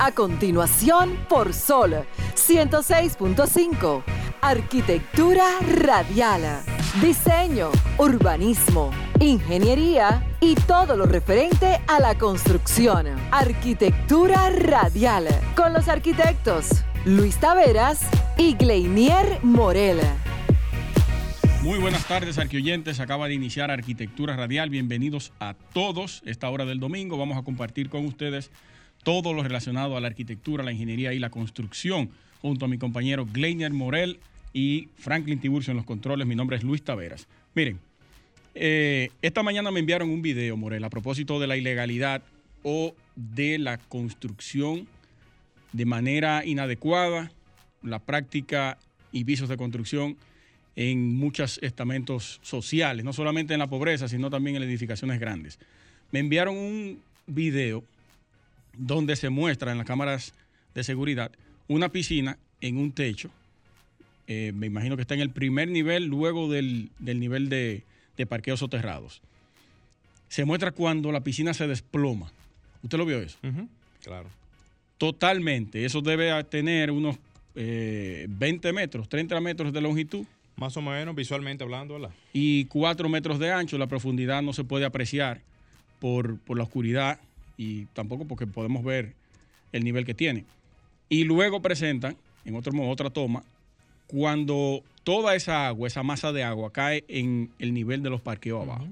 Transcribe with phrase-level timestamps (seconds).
[0.00, 2.06] A continuación, por Sol
[2.36, 4.04] 106.5.
[4.40, 5.44] Arquitectura
[5.76, 6.62] radial.
[7.02, 13.08] Diseño, urbanismo, ingeniería y todo lo referente a la construcción.
[13.32, 15.26] Arquitectura radial.
[15.56, 19.98] Con los arquitectos Luis Taveras y Gleinier Morel.
[21.62, 23.00] Muy buenas tardes, arquioyentes.
[23.00, 24.70] Acaba de iniciar Arquitectura Radial.
[24.70, 26.22] Bienvenidos a todos.
[26.24, 28.52] Esta hora del domingo vamos a compartir con ustedes
[29.02, 33.26] todo lo relacionado a la arquitectura, la ingeniería y la construcción, junto a mi compañero
[33.26, 34.18] Gleiner Morel
[34.52, 36.26] y Franklin Tiburcio en los controles.
[36.26, 37.26] Mi nombre es Luis Taveras.
[37.54, 37.78] Miren,
[38.54, 42.22] eh, esta mañana me enviaron un video, Morel, a propósito de la ilegalidad
[42.62, 44.88] o de la construcción
[45.72, 47.30] de manera inadecuada,
[47.82, 48.78] la práctica
[49.12, 50.16] y visos de construcción
[50.76, 55.58] en muchos estamentos sociales, no solamente en la pobreza, sino también en edificaciones grandes.
[56.12, 57.84] Me enviaron un video
[58.78, 60.32] donde se muestra en las cámaras
[60.74, 61.32] de seguridad
[61.68, 63.30] una piscina en un techo.
[64.26, 67.84] Eh, me imagino que está en el primer nivel, luego del, nivel de,
[68.28, 69.22] parqueos soterrados.
[70.28, 72.30] Se muestra cuando la piscina se desploma.
[72.82, 73.38] ¿Usted lo vio eso?
[74.02, 74.28] Claro.
[74.98, 75.84] Totalmente.
[75.84, 77.16] Eso debe tener unos
[77.54, 80.26] 20 eh, metros, 30 metros de longitud.
[80.56, 82.10] Más o menos visualmente hablando, ¿verdad?
[82.32, 83.78] Y 4 metros de ancho.
[83.78, 85.40] La profundidad no se puede apreciar
[86.00, 87.20] por, por la oscuridad
[87.58, 89.12] y tampoco porque podemos ver
[89.72, 90.44] el nivel que tiene.
[91.10, 93.42] Y luego presentan, en otro, otra toma,
[94.06, 98.62] cuando toda esa agua, esa masa de agua cae en el nivel de los parqueos
[98.62, 98.86] abajo.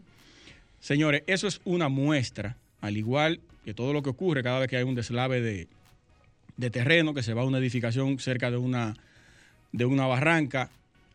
[0.81, 4.77] Señores, eso es una muestra, al igual que todo lo que ocurre cada vez que
[4.77, 5.69] hay un deslave de,
[6.56, 8.97] de terreno, que se va a una edificación cerca de una,
[9.72, 10.70] de una barranca.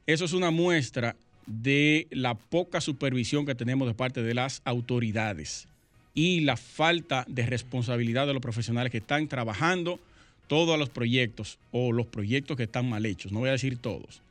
[0.08, 5.68] Eso es una muestra de la poca supervisión que tenemos de parte de las autoridades
[6.14, 10.00] y la falta de responsabilidad de los profesionales que están trabajando
[10.48, 14.22] todos los proyectos o los proyectos que están mal hechos, no voy a decir todos.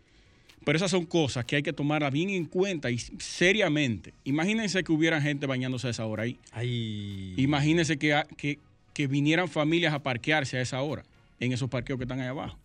[0.64, 4.12] Pero esas son cosas que hay que tomarlas bien en cuenta y seriamente.
[4.24, 7.34] Imagínense que hubiera gente bañándose a esa hora ahí.
[7.38, 8.58] Imagínense que, que,
[8.92, 11.02] que, vinieran familias a parquearse a esa hora,
[11.38, 12.58] en esos parqueos que están ahí abajo.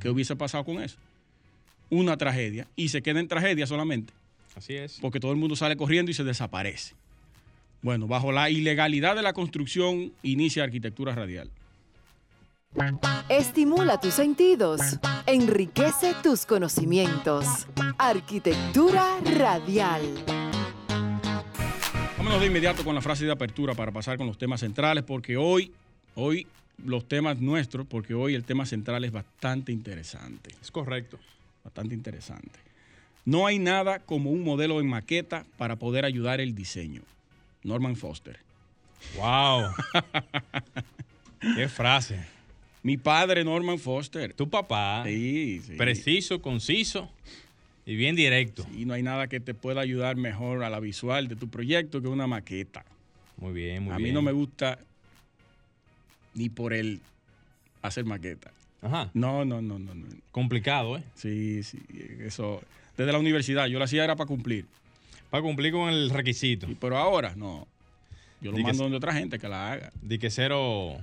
[0.00, 0.98] ¿Qué hubiese pasado con eso?
[1.88, 2.66] Una tragedia.
[2.76, 4.12] Y se queda en tragedia solamente.
[4.54, 4.98] Así es.
[5.00, 6.94] Porque todo el mundo sale corriendo y se desaparece.
[7.80, 11.50] Bueno, bajo la ilegalidad de la construcción inicia arquitectura radial.
[13.28, 14.80] Estimula tus sentidos,
[15.26, 17.66] enriquece tus conocimientos.
[17.96, 20.02] Arquitectura radial.
[22.16, 25.36] Vámonos de inmediato con la frase de apertura para pasar con los temas centrales, porque
[25.36, 25.72] hoy,
[26.14, 26.46] hoy
[26.84, 30.50] los temas nuestros, porque hoy el tema central es bastante interesante.
[30.60, 31.18] Es correcto.
[31.64, 32.58] Bastante interesante.
[33.24, 37.02] No hay nada como un modelo en maqueta para poder ayudar el diseño.
[37.62, 38.38] Norman Foster.
[39.16, 39.70] ¡Wow!
[41.56, 42.18] ¡Qué frase!
[42.82, 44.32] Mi padre, Norman Foster.
[44.32, 45.02] Tu papá.
[45.04, 45.74] Sí, sí.
[45.74, 47.10] Preciso, conciso
[47.84, 48.66] y bien directo.
[48.76, 52.00] Y no hay nada que te pueda ayudar mejor a la visual de tu proyecto
[52.02, 52.84] que una maqueta.
[53.36, 53.94] Muy bien, muy bien.
[53.94, 54.78] A mí no me gusta
[56.34, 57.00] ni por el
[57.82, 58.52] hacer maqueta.
[58.82, 59.10] Ajá.
[59.14, 60.06] No, no, no, no, no.
[60.30, 61.02] Complicado, ¿eh?
[61.14, 61.78] Sí, sí.
[62.20, 62.62] Eso.
[62.96, 64.66] Desde la universidad, yo lo hacía era para cumplir.
[65.30, 66.66] Para cumplir con el requisito.
[66.80, 67.66] pero ahora no.
[68.40, 69.92] Yo lo mando donde otra gente que la haga.
[70.00, 70.96] Di que cero,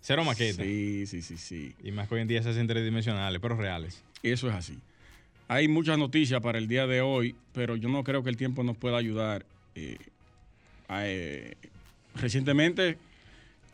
[0.00, 0.62] cero maqueta.
[0.62, 1.74] Sí, sí, sí, sí.
[1.84, 4.02] Y más que hoy en día se hacen tridimensionales, pero reales.
[4.22, 4.78] Eso es así.
[5.46, 8.62] Hay muchas noticias para el día de hoy, pero yo no creo que el tiempo
[8.64, 9.44] nos pueda ayudar.
[9.74, 9.98] Eh,
[10.90, 11.54] eh,
[12.14, 12.98] recientemente,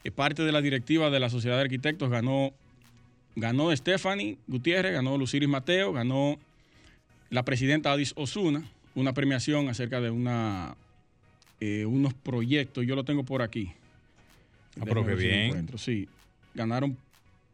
[0.03, 2.53] eh, parte de la directiva de la Sociedad de Arquitectos ganó,
[3.37, 6.39] ganó Stephanie Gutiérrez, ganó Luciris Mateo, ganó
[7.31, 8.65] la presidenta Adis Osuna
[8.95, 10.77] una premiación acerca de una,
[11.61, 12.87] eh, unos proyectos.
[12.87, 13.73] Yo lo tengo por aquí.
[14.81, 15.69] Ah, pero qué bien.
[15.77, 16.09] sí,
[16.55, 16.97] ganaron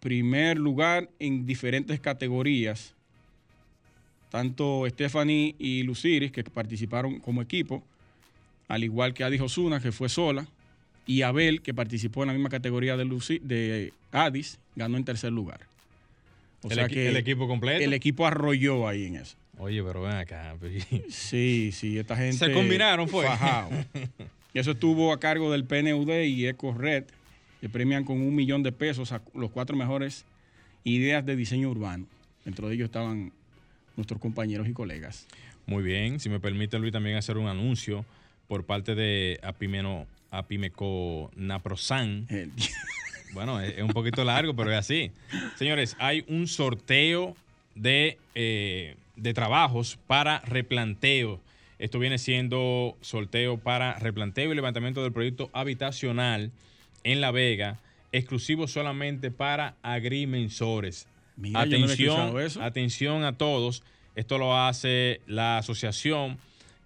[0.01, 2.95] primer lugar en diferentes categorías.
[4.31, 7.83] Tanto Stephanie y Luciris, que participaron como equipo,
[8.69, 10.47] al igual que Adis Osuna, que fue sola,
[11.07, 15.33] y Abel, que participó en la misma categoría de, Lucy, de Adis, ganó en tercer
[15.33, 15.60] lugar.
[16.63, 17.83] O sea que el equipo completo.
[17.83, 19.37] El equipo arrolló ahí en eso.
[19.60, 20.57] Oye, pero ven acá.
[20.59, 22.39] Pues, sí, sí, esta gente.
[22.39, 23.27] Se combinaron, fue.
[24.54, 27.04] y eso estuvo a cargo del PNUD y EcoRed,
[27.60, 30.24] que premian con un millón de pesos a los cuatro mejores
[30.83, 32.07] ideas de diseño urbano.
[32.47, 33.33] Dentro de ellos estaban
[33.97, 35.27] nuestros compañeros y colegas.
[35.66, 38.06] Muy bien, si me permite Luis también hacer un anuncio
[38.48, 42.27] por parte de Apimeno, Apimeco Naprosan.
[43.34, 45.13] bueno, es, un poquito largo, pero es así.
[45.56, 47.36] Señores, hay un sorteo
[47.74, 51.41] de eh, de trabajos para replanteo.
[51.78, 56.51] Esto viene siendo sorteo para replanteo y levantamiento del proyecto habitacional
[57.05, 57.78] en La Vega,
[58.13, 61.07] exclusivo solamente para agrimensores.
[61.37, 62.63] Mira, no atención, eso.
[62.63, 63.83] atención a todos.
[64.15, 66.39] Esto lo hace la asociación,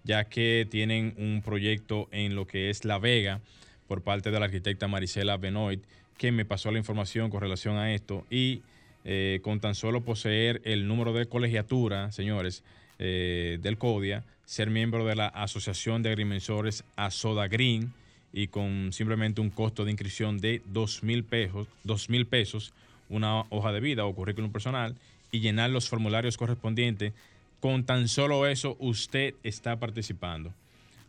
[0.03, 3.41] ya que tienen un proyecto en lo que es La Vega
[3.87, 5.83] por parte de la arquitecta Marisela Benoit,
[6.17, 8.25] que me pasó la información con relación a esto.
[8.29, 8.61] Y
[9.07, 12.63] eh, con tan solo poseer el número de colegiatura, señores,
[12.97, 17.93] eh, del CODIA, ser miembro de la Asociación de Agrimensores Asoda Green
[18.33, 21.67] y con simplemente un costo de inscripción de dos mil pesos,
[22.09, 22.73] mil pesos,
[23.07, 24.95] una hoja de vida o currículum personal
[25.31, 27.13] y llenar los formularios correspondientes.
[27.59, 30.51] Con tan solo eso, usted está participando.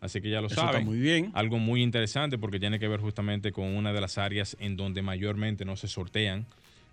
[0.01, 0.81] Así que ya lo saben.
[0.81, 1.31] está muy bien.
[1.33, 5.01] Algo muy interesante porque tiene que ver justamente con una de las áreas en donde
[5.01, 6.45] mayormente no se sortean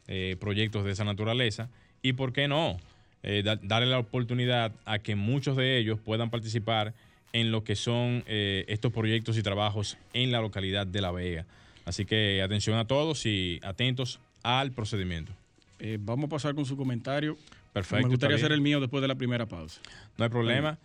[0.09, 1.69] eh, proyectos de esa naturaleza.
[2.03, 2.79] Y por qué no,
[3.27, 6.93] Eh, da- darle la oportunidad a que muchos de ellos puedan participar
[7.33, 11.47] en lo que son eh, estos proyectos y trabajos en la localidad de La Vega.
[11.87, 15.33] Así que atención a todos y atentos al procedimiento.
[15.79, 17.39] Eh, vamos a pasar con su comentario.
[17.73, 18.03] Perfecto.
[18.07, 19.81] Me gustaría hacer el mío después de la primera pausa.
[20.19, 20.77] No hay problema.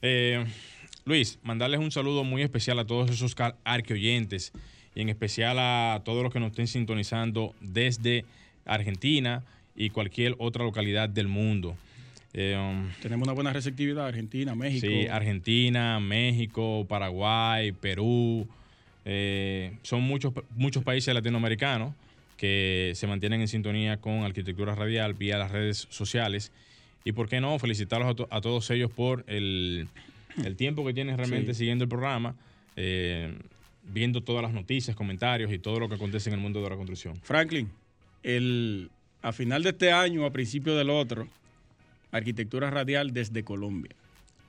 [0.00, 0.46] Eh,
[1.04, 3.34] Luis, mandarles un saludo muy especial a todos esos
[3.64, 4.52] arqueoyentes
[4.94, 8.24] y en especial a todos los que nos estén sintonizando desde
[8.68, 9.42] Argentina
[9.74, 11.76] y cualquier otra localidad del mundo.
[12.34, 14.06] Eh, um, Tenemos una buena receptividad.
[14.06, 14.86] Argentina, México.
[14.86, 18.46] Sí, Argentina, México, Paraguay, Perú.
[19.04, 21.94] eh, son muchos, muchos países latinoamericanos
[22.36, 26.52] que se mantienen en sintonía con Arquitectura Radial vía las redes sociales.
[27.04, 29.88] Y por qué no, felicitarlos a, to- a todos ellos por el,
[30.44, 31.60] el tiempo que tienen realmente Sí.
[31.60, 32.34] siguiendo el programa,
[32.76, 33.32] eh,
[33.82, 36.76] viendo todas las noticias, comentarios y todo lo que acontece en el mundo de la
[36.76, 37.16] construcción.
[37.22, 37.70] Franklin,
[38.22, 38.90] el,
[39.22, 41.28] a final de este año, a principio del otro,
[42.12, 43.94] Arquitectura Radial desde Colombia.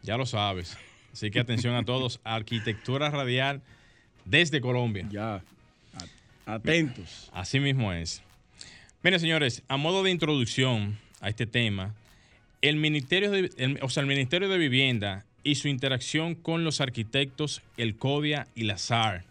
[0.04, 0.77] Ya lo sabes.
[1.12, 2.19] Así que atención a todos.
[2.24, 3.62] Arquitectura Radial
[4.25, 5.07] desde Colombia.
[5.12, 5.42] Ya,
[6.45, 7.30] atentos.
[7.33, 8.21] Así mismo es.
[9.04, 11.94] Miren, señores, a modo de introducción a este tema,
[12.62, 16.81] el Ministerio de, el- o sea, el Ministerio de Vivienda y su interacción con los
[16.81, 19.24] arquitectos, el CODIA y la SAR.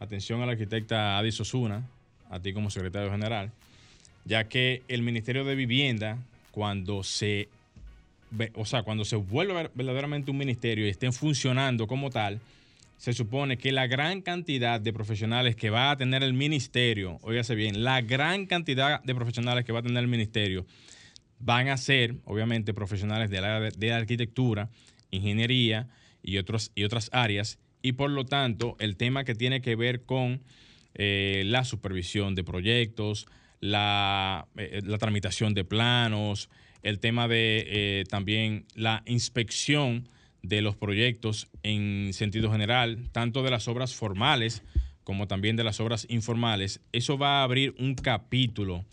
[0.00, 1.86] Atención a la arquitecta Adis Osuna,
[2.30, 3.52] a ti como secretario general,
[4.26, 6.18] ya que el Ministerio de Vivienda,
[6.50, 7.48] cuando se,
[8.54, 12.40] o sea, cuando se vuelve ver- verdaderamente un ministerio y estén funcionando como tal,
[12.98, 17.54] se supone que la gran cantidad de profesionales que va a tener el ministerio, óigase
[17.54, 20.66] bien, la gran cantidad de profesionales que va a tener el ministerio
[21.38, 24.70] van a ser, obviamente, profesionales del área de, de arquitectura,
[25.10, 25.88] ingeniería
[26.22, 27.58] y, otros, y otras áreas.
[27.82, 30.40] Y por lo tanto, el tema que tiene que ver con
[30.94, 33.26] eh, la supervisión de proyectos,
[33.60, 36.48] la, eh, la tramitación de planos,
[36.82, 40.08] el tema de eh, también la inspección
[40.42, 44.62] de los proyectos en sentido general, tanto de las obras formales
[45.02, 46.80] como también de las obras informales.
[46.92, 48.84] Eso va a abrir un capítulo,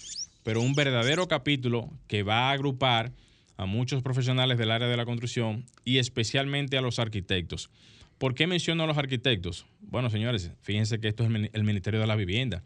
[0.44, 3.12] pero un verdadero capítulo que va a agrupar
[3.58, 7.70] a muchos profesionales del área de la construcción y especialmente a los arquitectos.
[8.18, 9.66] ¿Por qué menciono a los arquitectos?
[9.82, 12.64] Bueno, señores, fíjense que esto es el Ministerio de la Vivienda.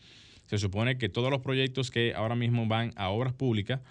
[0.47, 3.81] Se supone que todos los proyectos que ahora mismo van a obras públicas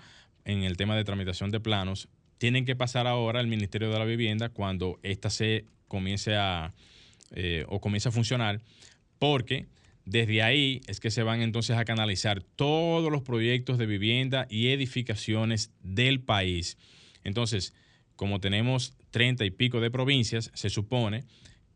[0.44, 2.08] en el tema de tramitación de planos
[2.38, 6.75] tienen que pasar ahora al Ministerio de la Vivienda cuando ésta se comience a
[7.32, 8.61] eh, o comience a funcionar,
[9.19, 9.66] porque
[10.04, 14.69] desde ahí es que se van entonces a canalizar todos los proyectos de vivienda y
[14.69, 16.78] edificaciones del país.
[17.25, 17.75] Entonces,
[18.14, 21.25] como tenemos treinta y pico de provincias, se supone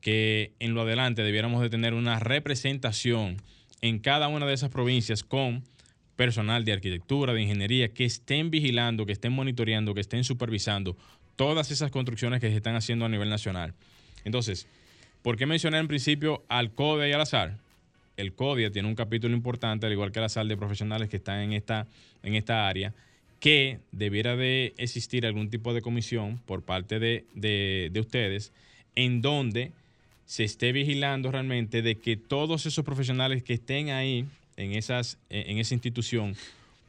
[0.00, 3.36] que en lo adelante debiéramos de tener una representación
[3.82, 5.62] en cada una de esas provincias con
[6.16, 10.96] personal de arquitectura, de ingeniería, que estén vigilando, que estén monitoreando, que estén supervisando
[11.36, 13.72] todas esas construcciones que se están haciendo a nivel nacional.
[14.24, 14.66] Entonces,
[15.22, 17.56] ¿por qué mencioné en principio al CODIA y al azar?
[18.18, 21.40] El CODIA tiene un capítulo importante, al igual que el azar de profesionales que están
[21.40, 21.86] en esta,
[22.22, 22.92] en esta área,
[23.38, 28.52] que debiera de existir algún tipo de comisión por parte de, de- de ustedes
[28.94, 29.72] en donde
[30.30, 35.58] se esté vigilando realmente de que todos esos profesionales que estén ahí en, esas, en
[35.58, 36.36] esa institución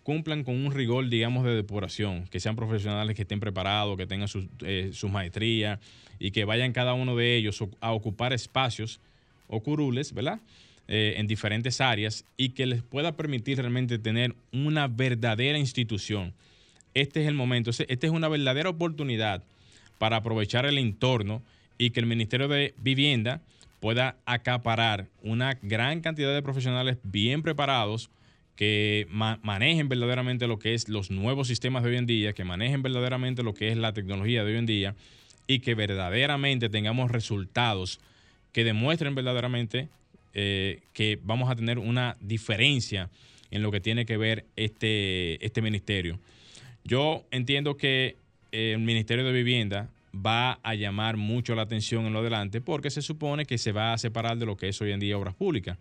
[0.04, 4.28] cumplan con un rigor, digamos, de depuración, que sean profesionales que estén preparados, que tengan
[4.28, 5.80] sus eh, sus maestrías
[6.20, 9.00] y que vayan cada uno de ellos a ocupar espacios
[9.48, 10.40] o curules, ¿verdad?
[10.88, 16.32] Eh, en diferentes áreas y que les pueda permitir realmente tener una verdadera institución.
[16.94, 19.42] Este es el momento, esta es una verdadera oportunidad
[19.98, 21.42] para aprovechar el entorno
[21.82, 23.42] y que el Ministerio de Vivienda
[23.80, 28.12] pueda acaparar una gran cantidad de profesionales bien preparados
[28.56, 32.44] que ma- manejen verdaderamente lo que es los nuevos sistemas de hoy en día, que
[32.44, 34.96] manejen verdaderamente lo que es la tecnología de hoy en día
[35.48, 38.00] y que verdaderamente tengamos resultados
[38.52, 39.90] que demuestren verdaderamente
[40.36, 43.10] eh, que vamos a tener una diferencia
[43.50, 46.20] en lo que tiene que ver este, este ministerio.
[46.84, 48.18] Yo entiendo que
[48.52, 53.02] el Ministerio de Vivienda va a llamar mucho la atención en lo adelante porque se
[53.02, 55.78] supone que se va a separar de lo que es hoy en día obras públicas.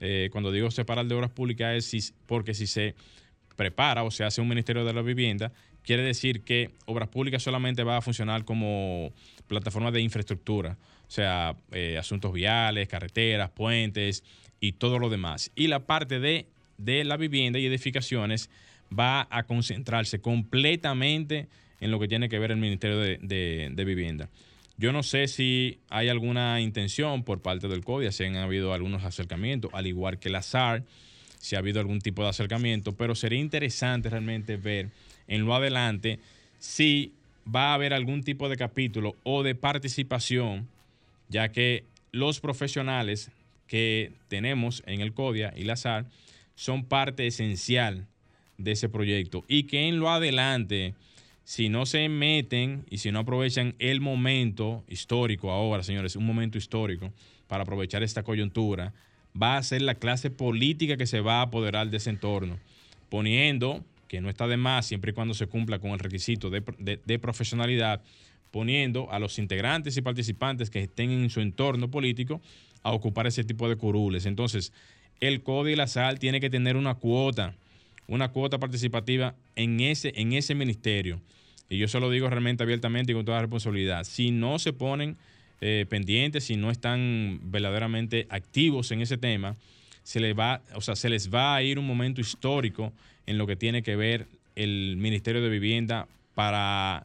[0.00, 2.94] Eh, cuando digo separar de obras públicas es porque si se
[3.56, 7.82] prepara o se hace un Ministerio de la Vivienda, quiere decir que obras públicas solamente
[7.82, 9.12] va a funcionar como
[9.46, 14.22] plataforma de infraestructura, o sea, eh, asuntos viales, carreteras, puentes
[14.60, 15.50] y todo lo demás.
[15.56, 18.50] Y la parte de, de la vivienda y edificaciones
[18.96, 21.48] va a concentrarse completamente
[21.80, 24.28] en lo que tiene que ver el Ministerio de, Vivienda.
[24.76, 29.04] Yo no sé si hay alguna intención por parte del CODIA, si han habido algunos
[29.04, 30.84] acercamientos, al igual que la SAR,
[31.38, 34.90] si ha habido algún tipo de acercamiento, pero sería interesante realmente ver
[35.26, 36.20] en lo adelante
[36.58, 37.12] si
[37.54, 40.68] va a haber algún tipo de capítulo o de participación,
[41.28, 43.30] ya que los profesionales
[43.66, 46.06] que tenemos en el CODIA y la SAR
[46.54, 48.06] son parte esencial
[48.56, 50.94] de ese proyecto y que en lo adelante
[51.48, 56.58] si no se meten y si no aprovechan el momento histórico ahora, señores, un momento
[56.58, 57.10] histórico
[57.46, 58.92] para aprovechar esta coyuntura,
[59.34, 62.58] va a ser la clase política que se va a apoderar de ese entorno,
[63.08, 67.18] poniendo, que no está de más siempre y cuando se cumpla con el requisito de,
[67.18, 68.02] profesionalidad,
[68.50, 72.42] poniendo a los integrantes y participantes que estén en su entorno político
[72.82, 74.26] a ocupar ese tipo de curules.
[74.26, 74.74] Entonces,
[75.18, 77.54] el CODI y la SAL tiene que tener una cuota,
[78.06, 81.22] una cuota participativa en ese, en ese ministerio
[81.68, 85.16] y yo se lo digo realmente abiertamente y con toda responsabilidad, si no se ponen
[85.60, 89.56] eh, pendientes, si no están verdaderamente activos en ese tema,
[90.02, 92.92] se les va, o sea, se les va a ir un momento histórico
[93.26, 97.04] en lo que tiene que ver el Ministerio de Vivienda para,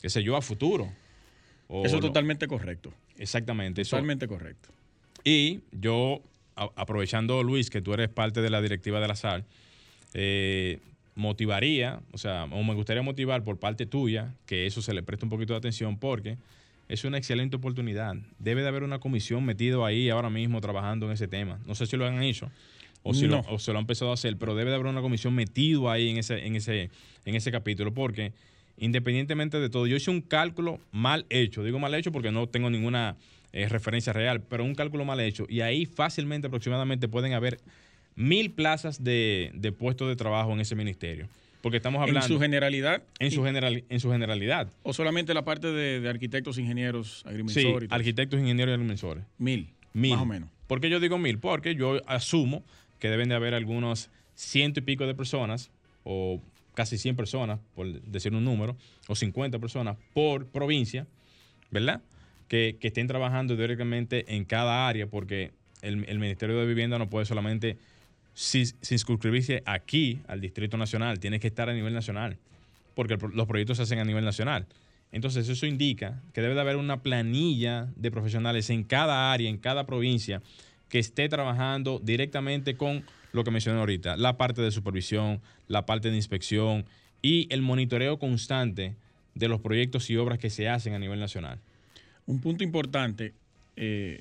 [0.00, 0.92] qué sé yo, a futuro.
[1.68, 2.92] eso es totalmente correcto.
[3.16, 3.82] Exactamente.
[3.82, 4.68] Totalmente correcto.
[5.24, 6.22] Y yo,
[6.54, 9.44] aprovechando, Luis, que tú eres parte de la directiva de la SAL,
[10.14, 10.78] eh,
[11.18, 15.26] motivaría, o sea, o me gustaría motivar por parte tuya que eso se le preste
[15.26, 16.38] un poquito de atención porque
[16.88, 18.14] es una excelente oportunidad.
[18.38, 21.58] Debe de haber una comisión metido ahí ahora mismo trabajando en ese tema.
[21.66, 22.52] No sé si lo han hecho
[23.02, 25.34] o si lo, se lo han empezado a hacer, pero debe de haber una comisión
[25.34, 26.88] metido ahí en ese, en ese,
[27.24, 28.32] en ese capítulo porque
[28.76, 31.64] independientemente de todo, yo hice un cálculo mal hecho.
[31.64, 33.16] Digo mal hecho porque no tengo ninguna
[33.52, 35.46] eh, referencia real, pero un cálculo mal hecho.
[35.48, 37.58] Y ahí fácilmente, aproximadamente, pueden haber
[38.18, 41.28] mil plazas de, de puestos de trabajo en ese ministerio.
[41.62, 42.20] Porque estamos hablando.
[42.20, 43.02] En su generalidad.
[43.20, 44.68] En su, general, en su generalidad.
[44.82, 47.88] O solamente la parte de, arquitectos, ingenieros, agrimensores.
[47.88, 49.24] Sí, arquitectos, ingenieros y agrimensores.
[49.38, 49.68] Mil.
[49.92, 50.12] Mil.
[50.12, 50.50] Más o menos.
[50.66, 51.38] ¿Por qué yo digo mil?
[51.38, 52.64] Porque yo asumo
[52.98, 55.70] que deben de haber algunos ciento y pico de personas,
[56.04, 56.40] o
[56.74, 58.76] casi 100 personas, por decir un número,
[59.08, 61.06] o 50 personas por provincia,
[61.70, 62.02] ¿verdad?
[62.48, 67.08] Que, que estén trabajando directamente en cada área, porque el, el Ministerio de Vivienda no
[67.10, 67.78] puede solamente
[68.38, 72.38] si, inscribirse aquí al Distrito Nacional, tiene que estar a nivel nacional,
[72.94, 74.64] porque los proyectos se hacen a nivel nacional.
[75.10, 79.58] Entonces eso indica que debe de haber una planilla de profesionales en cada área, en
[79.58, 80.40] cada provincia,
[80.88, 83.02] que esté trabajando directamente con
[83.32, 86.84] lo que mencioné ahorita, la parte de supervisión, la parte de inspección
[87.20, 88.94] y el monitoreo constante
[89.34, 91.58] de los proyectos y obras que se hacen a nivel nacional.
[92.26, 93.34] Un punto importante,
[93.74, 94.20] eh,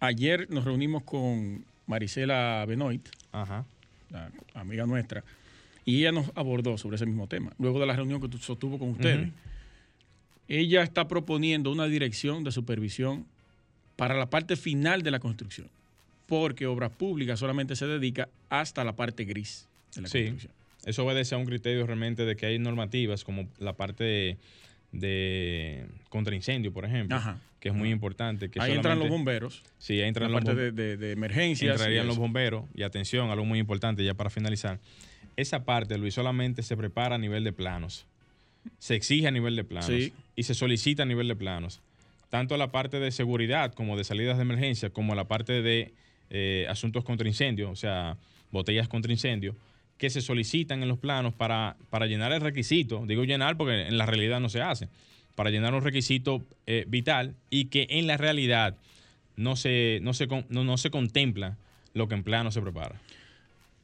[0.00, 3.08] ayer nos reunimos con Marisela Benoit,
[4.10, 5.24] la amiga nuestra,
[5.84, 8.90] y ella nos abordó sobre ese mismo tema, luego de la reunión que sostuvo con
[8.90, 9.30] ustedes.
[10.48, 13.26] Ella está proponiendo una dirección de supervisión
[13.96, 15.68] para la parte final de la construcción,
[16.26, 20.52] porque Obras Públicas solamente se dedica hasta la parte gris de la construcción.
[20.84, 24.36] Eso obedece a un criterio realmente de que hay normativas como la parte de,
[24.92, 27.16] de contraincendio, por ejemplo,
[27.66, 28.48] que es muy importante.
[28.48, 29.64] Que ahí entran los bomberos.
[29.78, 31.72] Sí, ahí entran la los parte de, de, emergencias.
[31.72, 32.64] Entrarían los bomberos.
[32.74, 34.78] Y atención, algo muy importante ya para finalizar.
[35.36, 38.06] Esa parte, Luis, solamente se prepara a nivel de planos.
[38.78, 39.90] Se exige a nivel de planos.
[40.36, 41.80] Y se solicita a nivel de planos.
[42.30, 45.92] Tanto la parte de seguridad como de salidas de emergencia, como la parte de
[46.30, 48.16] eh, asuntos contra incendio, o sea,
[48.52, 49.56] botellas contra incendio
[49.98, 53.96] que se solicitan en los planos para, para llenar el requisito, digo llenar porque en
[53.96, 54.90] la realidad no se hace,
[55.36, 58.76] para llenar un requisito eh, vital y que en la realidad
[59.36, 61.56] no se, no, se, no, se contempla
[61.94, 63.00] lo que en plano se prepara.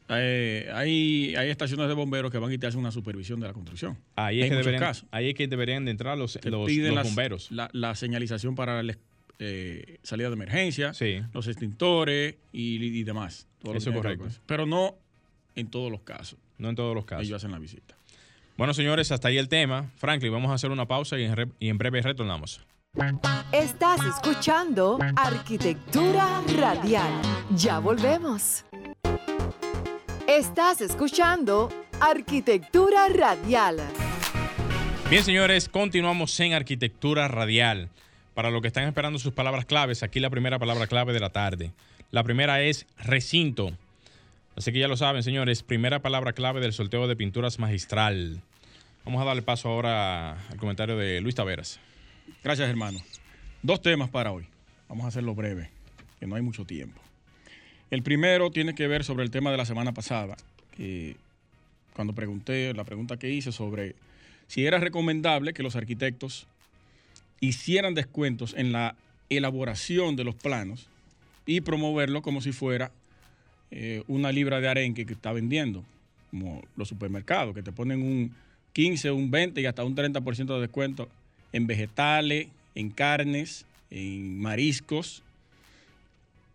[0.09, 3.97] Eh, hay, hay estaciones de bomberos que van a quitarse una supervisión de la construcción.
[4.17, 6.69] Ahí es, que deberían, ahí es que deberían de entrar los, los,
[7.05, 7.51] bomberos.
[7.51, 8.97] La, señalización para la
[9.39, 10.93] eh, salida de emergencia,
[11.33, 13.47] los extintores y, demás.
[13.63, 14.27] Eso es correcto.
[14.47, 14.97] Pero no
[15.55, 16.39] en todos los casos.
[16.59, 17.27] No en todos los casos.
[17.27, 17.95] Ellos hacen la visita.
[18.57, 19.91] Bueno, señores, hasta ahí el tema.
[19.97, 22.61] Franklin, vamos a hacer una pausa y en, y en breve retornamos.
[23.53, 27.11] Estás escuchando Arquitectura Radial.
[27.57, 28.65] Ya volvemos.
[30.29, 33.79] Estás escuchando Arquitectura Radial.
[35.09, 37.89] Bien, señores, continuamos en Arquitectura Radial.
[38.35, 41.31] Para los que están esperando sus palabras claves, aquí la primera palabra clave de la
[41.31, 41.73] tarde.
[42.11, 43.73] La primera es recinto.
[44.57, 48.43] Así que ya lo saben, señores, primera palabra clave del sorteo de pinturas magistral.
[49.05, 51.81] Vamos a darle paso ahora al comentario de Luis Taveras.
[52.45, 53.01] Gracias, hermano.
[53.63, 54.47] Dos temas para hoy.
[54.89, 55.71] Vamos a hacerlo breve,
[56.21, 57.01] que no hay mucho tiempo.
[57.91, 60.37] El primero tiene que ver sobre el tema de la semana pasada,
[60.77, 61.17] que
[61.95, 63.95] cuando pregunté, la pregunta que hice sobre
[64.49, 66.47] si era recomendable que los arquitectos
[67.41, 68.97] hicieran descuentos en la
[69.31, 70.89] elaboración de los planos
[71.47, 72.93] y promoverlo como si fuera
[73.75, 75.83] eh, una libra de arenque que está vendiendo,
[76.31, 78.35] como los supermercados, que te ponen un
[78.75, 81.09] 15, un 20 y hasta un 30% de descuento
[81.55, 85.23] en vegetales, en carnes, en mariscos.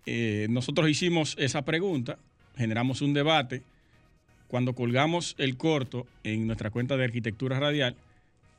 [0.06, 2.20] Eh, nosotros hicimos esa pregunta,
[2.56, 3.64] generamos un debate.
[4.48, 7.96] Cuando colgamos el corto en nuestra cuenta de arquitectura radial,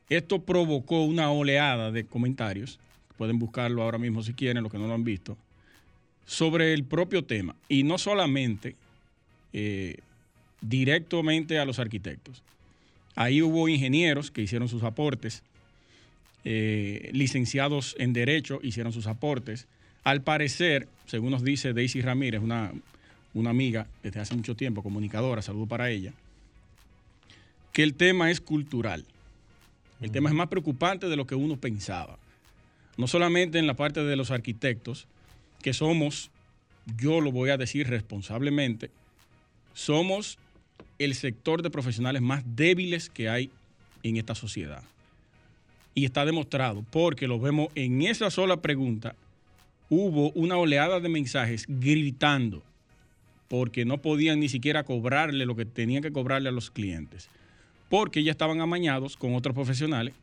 [0.09, 2.81] esto provocó una oleada de comentarios,
[3.17, 5.37] pueden buscarlo ahora mismo si quieren, los que no lo han visto,
[6.29, 7.57] sobre el propio tema.
[7.71, 8.77] Y no solamente
[9.55, 9.97] eh,
[10.61, 12.43] directamente a los arquitectos.
[13.17, 15.43] Ahí hubo ingenieros que hicieron sus aportes,
[16.45, 19.67] eh, licenciados en Derecho hicieron sus aportes.
[20.05, 22.73] Al parecer, según nos dice Daisy Ramírez, una,
[23.33, 26.13] una amiga desde hace mucho tiempo, comunicadora, saludo para ella,
[27.73, 29.07] que el tema es cultural.
[30.03, 32.19] El tema es más preocupante de lo que uno pensaba.
[32.99, 35.09] No solamente en la parte de los arquitectos,
[35.63, 36.31] que somos,
[36.97, 38.91] yo lo voy a decir responsablemente,
[39.75, 40.39] somos
[40.99, 43.51] el sector de profesionales más débiles que hay
[44.03, 44.83] en esta sociedad.
[45.95, 49.15] Y está demostrado, porque lo vemos en esa sola pregunta,
[49.91, 52.63] hubo una oleada de mensajes gritando
[53.49, 57.29] porque no podían ni siquiera cobrarle lo que tenían que cobrarle a los clientes,
[57.89, 60.15] porque ya estaban amañados con otros profesionales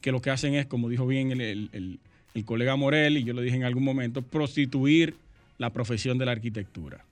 [0.00, 2.00] que lo que hacen es, como dijo bien el,
[2.44, 5.14] colega Morel, y yo lo dije en algún momento, prostituir
[5.58, 7.04] la profesión de la arquitectura,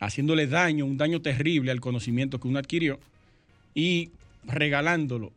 [0.00, 2.98] haciéndole daño, un daño terrible al conocimiento que uno adquirió
[3.74, 4.10] y
[4.44, 5.30] regalándolo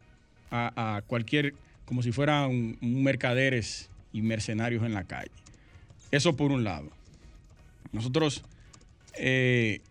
[0.51, 1.53] a cualquier
[1.85, 5.31] como si fueran mercaderes y mercenarios en la calle.
[6.11, 6.89] Eso por un lado.
[7.91, 8.43] Nosotros,
[9.17, 9.81] eh,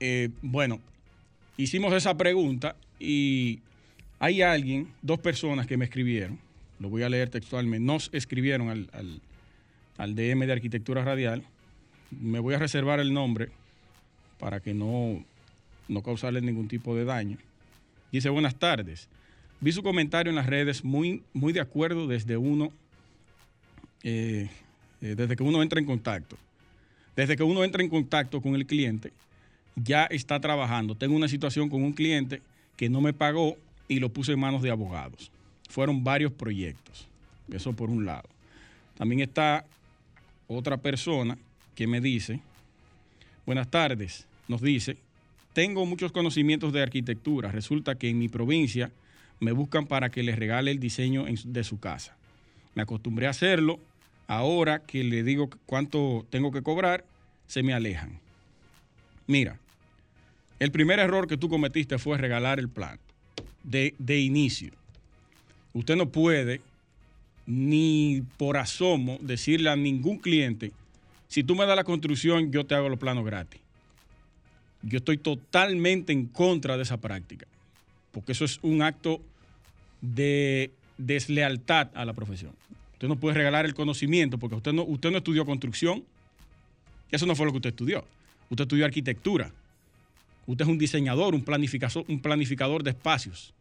[0.00, 0.80] eh, bueno,
[1.56, 3.60] hicimos esa pregunta y
[4.18, 6.38] hay alguien, dos personas que me escribieron,
[6.80, 9.20] lo voy a leer textualmente, nos escribieron al,
[9.98, 11.42] al DM de Arquitectura Radial.
[12.10, 13.50] Me voy a reservar el nombre
[14.38, 15.22] para que no,
[15.88, 17.36] no causarle ningún tipo de daño.
[18.10, 19.08] Dice, buenas tardes.
[19.60, 22.72] Vi su comentario en las redes muy, muy de acuerdo desde uno,
[24.04, 24.48] eh,
[25.02, 26.38] eh, desde que uno entra en contacto.
[27.16, 29.12] Desde que uno entra en contacto con el cliente,
[29.74, 30.94] ya está trabajando.
[30.94, 32.40] Tengo una situación con un cliente
[32.76, 33.56] que no me pagó
[33.88, 35.32] y lo puse en manos de abogados.
[35.68, 37.06] Fueron varios proyectos.
[37.52, 38.28] Eso por un lado.
[38.96, 39.64] También está
[40.48, 41.38] otra persona
[41.74, 42.40] que me dice,
[43.46, 44.96] buenas tardes, nos dice,
[45.52, 47.52] tengo muchos conocimientos de arquitectura.
[47.52, 48.90] Resulta que en mi provincia
[49.40, 52.16] me buscan para que les regale el diseño de su casa.
[52.74, 53.78] Me acostumbré a hacerlo,
[54.26, 57.04] ahora que le digo cuánto tengo que cobrar,
[57.46, 58.18] se me alejan.
[59.26, 59.58] Mira,
[60.58, 62.98] el primer error que tú cometiste fue regalar el plan
[63.62, 64.72] de, de inicio.
[65.78, 66.60] Usted no puede
[67.46, 70.72] ni por asomo decirle a ningún cliente,
[71.28, 73.60] si tú me das la construcción, yo te hago los planos gratis.
[74.82, 77.46] Yo estoy totalmente en contra de esa práctica
[78.10, 79.20] porque eso es un acto
[80.00, 82.50] de deslealtad a la profesión.
[82.94, 86.02] Usted no puede regalar el conocimiento porque usted no, usted no estudió construcción.
[87.12, 88.04] Eso no fue lo que usted estudió.
[88.50, 89.52] Usted estudió arquitectura.
[90.48, 93.54] Usted es un diseñador, un planificador, un planificador de espacios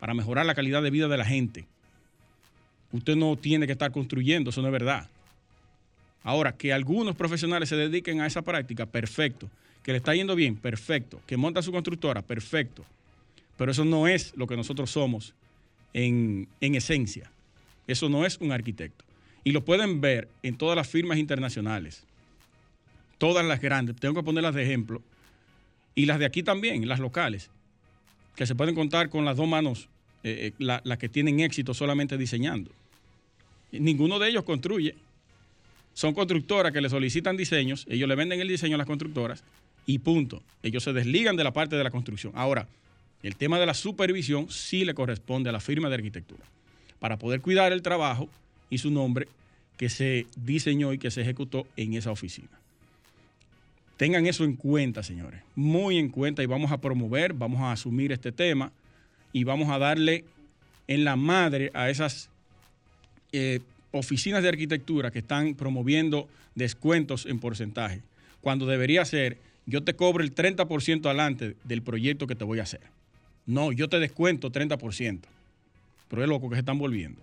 [0.00, 1.66] para mejorar la calidad de vida de la gente.
[2.92, 5.08] Usted no tiene que estar construyendo, eso no es verdad.
[6.22, 9.48] Ahora, que algunos profesionales se dediquen a esa práctica, perfecto.
[9.82, 11.20] Que le está yendo bien, perfecto.
[11.26, 12.84] Que monta su constructora, perfecto.
[13.56, 15.34] Pero eso no es lo que nosotros somos
[15.92, 17.30] en, esencia.
[17.86, 19.04] Eso no es un arquitecto.
[19.44, 22.04] Y lo pueden ver en todas las firmas internacionales.
[23.18, 23.96] Todas las grandes.
[23.96, 25.02] Tengo que ponerlas de ejemplo.
[25.94, 27.50] Y las de aquí también, las locales.
[28.34, 29.89] Que se pueden contar con las dos manos,
[30.22, 32.70] eh, eh, las que tienen éxito solamente diseñando.
[33.72, 34.94] Ninguno de ellos construye.
[35.94, 39.44] Son constructoras que le solicitan diseños, ellos le venden el diseño a las constructoras
[39.86, 40.42] y punto.
[40.62, 42.32] Ellos se desligan de la parte de la construcción.
[42.36, 42.68] Ahora,
[43.22, 46.44] el tema de la supervisión sí le corresponde a la firma de arquitectura.
[46.98, 48.28] para poder cuidar el trabajo
[48.68, 49.26] y su nombre
[49.78, 52.50] que se diseñó y que se ejecutó en esa oficina.
[53.96, 58.12] Tengan eso en cuenta, señores, muy en cuenta y vamos a promover, vamos a asumir
[58.12, 58.70] este tema
[59.32, 60.24] y vamos a darle
[60.88, 62.28] en la madre a esas
[63.32, 63.60] eh,
[63.92, 68.02] oficinas de arquitectura que están promoviendo descuentos en porcentaje,
[68.40, 72.64] cuando debería ser yo te cobro el 30% adelante del proyecto que te voy a
[72.64, 72.80] hacer.
[73.46, 75.20] No, yo te descuento 30%.
[76.08, 77.20] Pero es loco que se están volviendo.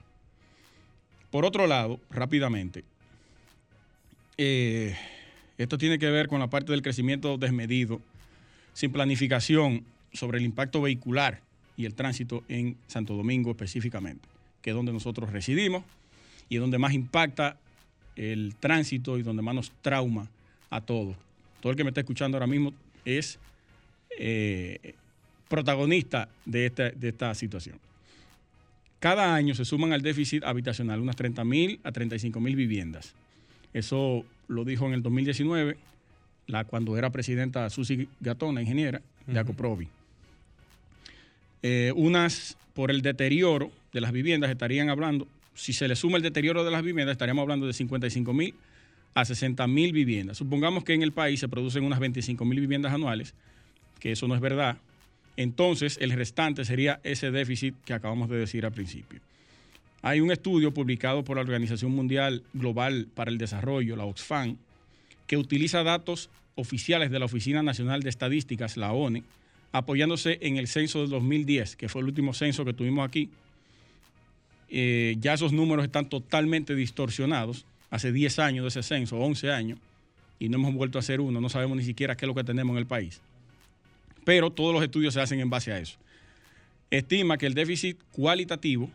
[1.30, 2.86] Por otro lado, rápidamente,
[4.38, 4.96] eh,
[5.58, 8.00] esto tiene que ver con la parte del crecimiento desmedido,
[8.74, 11.41] sin planificación sobre el impacto vehicular
[11.77, 14.27] y el tránsito en Santo Domingo específicamente,
[14.61, 15.83] que es donde nosotros residimos
[16.49, 17.57] y es donde más impacta
[18.15, 20.27] el tránsito y donde más nos trauma
[20.71, 21.15] a todos.
[21.61, 22.73] Todo el que me está escuchando ahora mismo
[23.05, 23.39] es
[24.17, 24.95] eh,
[25.47, 27.79] protagonista de esta, de esta situación.
[28.99, 33.13] Cada año se suman al déficit habitacional unas 30 mil a 35 mil viviendas.
[33.73, 35.77] Eso lo dijo en el 2019,
[36.47, 39.87] la, cuando era presidenta Susi Gatona, ingeniera, de Acoprovi.
[41.63, 46.24] Eh, unas por el deterioro de las viviendas estarían hablando, si se le suma el
[46.24, 48.54] deterioro de las viviendas, estaríamos hablando de 55 mil
[49.15, 50.38] a 60 mil viviendas.
[50.38, 53.34] Supongamos que en el país se producen unas 25 mil viviendas anuales,
[54.00, 54.78] que eso no es verdad.
[55.36, 59.20] Entonces, el restante sería ese déficit que acabamos de decir al principio.
[60.04, 64.58] Hay un estudio publicado por la Organización Mundial Global para el Desarrollo, la Oxfam,
[65.26, 69.24] que utiliza datos oficiales de la Oficina Nacional de Estadísticas, la ONE,
[69.71, 73.30] apoyándose en el censo del 2010, que fue el último censo que tuvimos aquí.
[74.69, 77.65] Eh, ya esos números están totalmente distorsionados.
[77.89, 79.80] Hace 10 años de ese censo, 11 años,
[80.39, 82.43] y no hemos vuelto a hacer uno, no sabemos ni siquiera qué es lo que
[82.43, 83.21] tenemos en el país.
[84.25, 85.97] Pero todos los estudios se hacen en base a eso.
[86.91, 88.91] Estima que el déficit cualitativo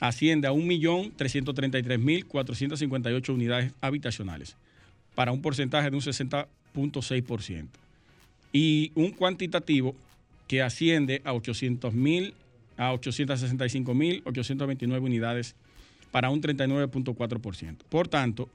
[0.00, 4.56] asciende a 1.333.458 unidades habitacionales,
[5.14, 7.66] para un porcentaje de un 60.6%.
[8.56, 9.94] Y un cuantitativo
[10.48, 12.32] que asciende a 800.000
[12.78, 15.54] a 865.829 unidades
[16.10, 17.76] para un 39.4%.
[17.90, 18.48] Por tanto,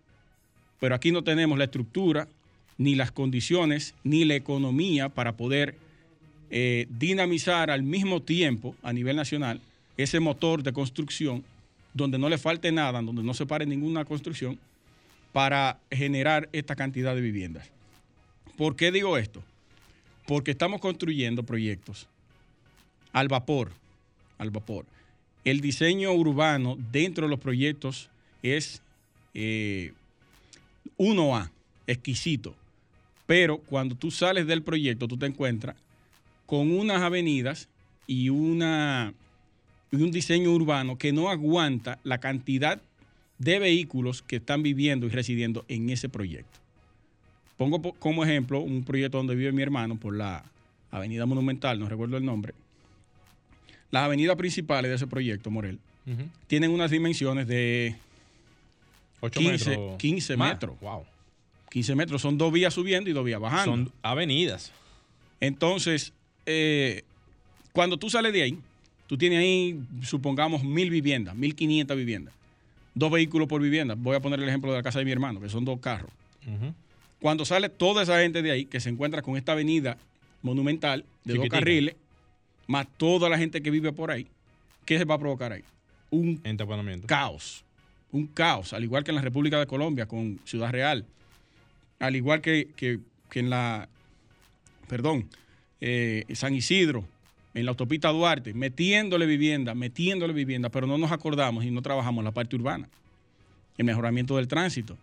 [0.80, 2.28] pero aquí no tenemos la estructura,
[2.78, 5.76] ni las condiciones, ni la economía para poder
[6.50, 9.60] eh, dinamizar al mismo tiempo a nivel nacional
[9.96, 11.44] ese motor de construcción
[11.94, 14.58] donde no le falte nada, donde no se pare ninguna construcción
[15.32, 17.70] para generar esta cantidad de viviendas.
[18.56, 19.42] ¿Por qué digo esto?
[20.26, 22.08] Porque estamos construyendo proyectos
[23.12, 23.72] al vapor,
[24.38, 24.86] al vapor.
[25.44, 28.08] El diseño urbano dentro de los proyectos
[28.42, 28.82] es
[29.34, 31.50] 1A, eh,
[31.86, 32.54] exquisito.
[33.26, 35.76] Pero cuando tú sales del proyecto, tú te encuentras
[36.46, 37.68] con unas avenidas
[38.06, 39.14] y, un
[39.90, 42.80] diseño urbano que no aguanta la cantidad
[43.38, 46.60] de vehículos que están viviendo y residiendo en ese proyecto.
[47.56, 50.44] Pongo como ejemplo un proyecto donde vive mi hermano por la
[50.90, 52.54] Avenida Monumental, no recuerdo el nombre.
[53.92, 55.78] Las avenidas principales de ese proyecto, Morel,
[56.48, 57.94] tienen unas dimensiones de
[59.20, 59.96] 8 metros.
[59.98, 60.80] 15 metros.
[60.80, 61.04] Wow.
[61.70, 62.22] 15 metros.
[62.22, 63.64] Son dos vías subiendo y dos vías bajando.
[63.64, 64.72] Son avenidas.
[65.40, 66.14] Entonces,
[66.46, 67.02] eh,
[67.72, 68.58] cuando tú sales de ahí,
[69.06, 72.34] tú tienes ahí, supongamos, mil viviendas, mil quinientas viviendas.
[72.94, 73.94] Dos vehículos por vivienda.
[73.94, 76.10] Voy a poner el ejemplo de la casa de mi hermano, que son dos carros.
[77.20, 79.98] Cuando sale toda esa gente de ahí, que se encuentra con esta avenida
[80.40, 81.94] monumental de dos carriles,
[82.66, 84.26] más toda la gente que vive por ahí,
[84.84, 85.64] ¿qué se va a provocar ahí?
[86.10, 86.40] Un
[87.06, 87.64] caos.
[88.10, 91.06] Un caos, al igual que en la República de Colombia con Ciudad Real,
[91.98, 93.00] al igual que, que
[93.40, 93.88] en la,
[94.86, 95.28] perdón,
[95.80, 97.04] eh, San Isidro,
[97.54, 102.22] en la autopista Duarte, metiéndole vivienda, metiéndole vivienda, pero no nos acordamos y no trabajamos
[102.22, 102.88] la parte urbana,
[103.78, 104.96] el mejoramiento del tránsito,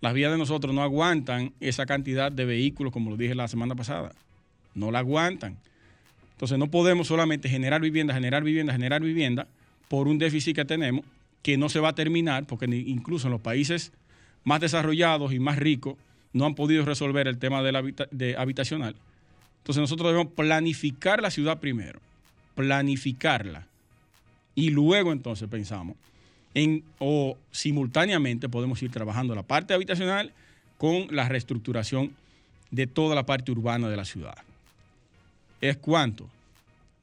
[0.00, 3.74] Las vías de nosotros no aguantan esa cantidad de vehículos, como lo dije la semana
[3.74, 4.12] pasada.
[4.74, 5.58] No la aguantan.
[6.32, 9.46] Entonces no podemos solamente generar vivienda, generar vivienda, generar vivienda
[9.88, 11.04] por un déficit que tenemos
[11.42, 13.92] que no se va a terminar, porque incluso en los países
[14.44, 15.96] más desarrollados y más ricos
[16.32, 18.94] no han podido resolver el tema de habitacional.
[19.58, 22.00] Entonces nosotros debemos planificar la ciudad primero,
[22.54, 23.66] planificarla.
[24.54, 25.96] Y luego entonces pensamos
[26.54, 30.32] en, o simultáneamente podemos ir trabajando la parte habitacional
[30.78, 32.12] con la reestructuración
[32.70, 34.36] de toda la parte urbana de la ciudad.
[35.62, 36.28] ¿Es cuánto?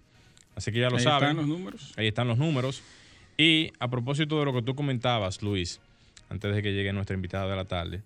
[0.56, 1.22] Así que ya lo saben.
[1.24, 1.92] Ahí están los números.
[1.96, 2.82] Ahí están los números.
[3.36, 5.80] Y a propósito de lo que tú comentabas, Luis,
[6.28, 8.02] antes de que llegue nuestra invitada de la tarde.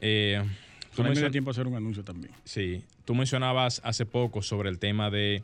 [0.00, 0.42] Eh,
[0.94, 2.32] tú me tiempo a hacer un anuncio también.
[2.44, 5.42] Sí, tú mencionabas hace poco sobre el tema de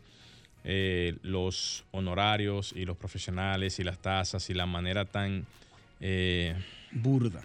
[0.62, 5.46] eh, los honorarios y los profesionales y las tasas y la manera tan...
[6.00, 6.54] Eh,
[6.92, 7.42] burda.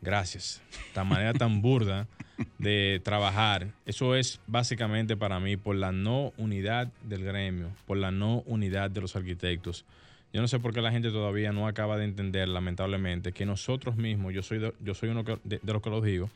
[0.00, 0.60] Gracias.
[0.94, 2.06] La manera tan burda
[2.58, 3.68] de trabajar.
[3.86, 8.90] Eso es básicamente para mí por la no unidad del gremio, por la no unidad
[8.90, 9.84] de los arquitectos.
[10.32, 13.96] Yo no sé por qué la gente todavía no acaba de entender, lamentablemente, que nosotros
[13.96, 16.30] mismos, yo soy, yo soy uno de, los que lo digo,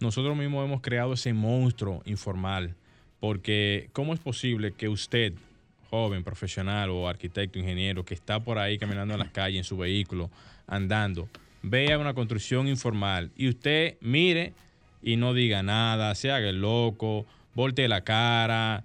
[0.00, 2.74] nosotros mismos hemos creado ese monstruo informal.
[3.20, 5.32] Porque, ¿cómo es posible que usted,
[5.90, 9.76] joven, profesional o arquitecto, ingeniero, que está por ahí caminando en las calles, en su
[9.76, 10.30] vehículo,
[10.66, 11.28] andando,
[11.62, 14.52] vea una construcción informal y usted mire
[15.02, 18.84] y no diga nada, se haga el loco, voltee la cara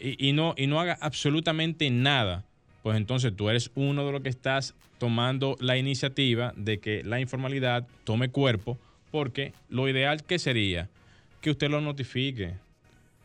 [0.00, 2.44] y, no, haga absolutamente nada?
[2.82, 7.18] pues entonces tú eres uno de los que estás tomando la iniciativa de que la
[7.18, 8.78] informalidad tome cuerpo,
[9.10, 10.90] porque lo ideal que sería
[11.40, 12.54] que usted lo notifique.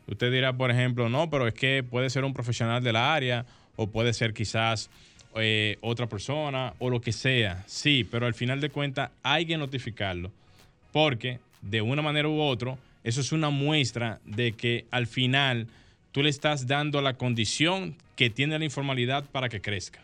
[0.08, 3.88] Usted dirá, por ejemplo, no, pero es que puede ser un profesional del área o
[3.88, 4.90] puede ser quizás
[5.36, 7.64] eh, otra persona o lo que sea.
[7.68, 10.32] Sí, pero al final de cuentas hay que notificarlo,
[10.92, 15.68] porque de una manera u otra, eso es una muestra de que al final
[16.12, 20.00] tú le estás dando la condición que tiene la informalidad para que crezca.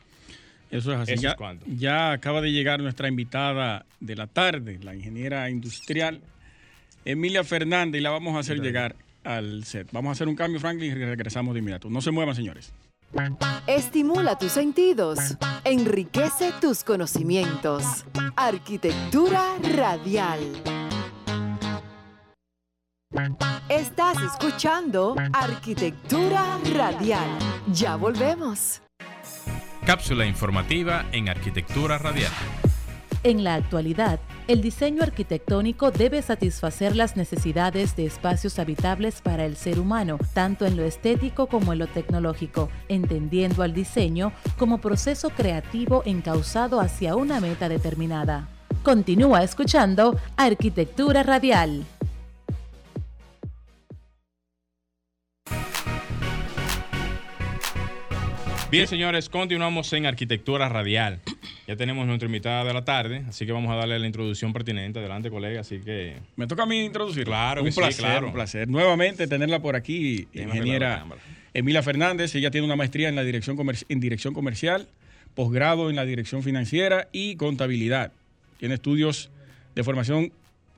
[0.71, 1.15] Eso es así.
[1.17, 1.35] ya,
[1.67, 6.21] ya acaba de llegar nuestra invitada de la tarde, la ingeniera industrial
[7.05, 9.87] Emilia Fernández, y la vamos a hacer llegar al set.
[9.91, 11.89] Vamos a hacer un cambio, Franklin, y regresamos de inmediato.
[11.89, 12.73] No se muevan, señores.
[13.67, 15.19] Estimula tus sentidos,
[15.63, 18.05] enriquece tus conocimientos.
[18.35, 20.39] Arquitectura radial.
[23.69, 27.30] Estás escuchando Arquitectura Radial.
[27.71, 28.82] Ya volvemos.
[29.86, 32.32] Cápsula informativa en Arquitectura Radial.
[33.23, 39.56] En la actualidad, el diseño arquitectónico debe satisfacer las necesidades de espacios habitables para el
[39.56, 45.30] ser humano, tanto en lo estético como en lo tecnológico, entendiendo al diseño como proceso
[45.30, 48.49] creativo encauzado hacia una meta determinada.
[48.84, 51.86] Continúa escuchando Arquitectura Radial.
[58.71, 61.19] Bien, señores, continuamos en Arquitectura Radial.
[61.67, 64.99] Ya tenemos nuestra invitada de la tarde, así que vamos a darle la introducción pertinente.
[64.99, 66.17] Adelante, colega, así que...
[66.36, 67.25] Me toca a mí introducir.
[67.25, 68.28] Claro, un placer, claro.
[68.28, 68.67] Un placer.
[68.67, 71.06] Nuevamente tenerla por aquí, ingeniera
[71.54, 72.34] Emilia Fernández.
[72.36, 73.56] Ella tiene una maestría en la dirección,
[73.88, 74.88] en dirección comercial,
[75.36, 78.12] posgrado en la dirección financiera y contabilidad.
[78.60, 79.30] Tiene estudios
[79.75, 80.32] de formación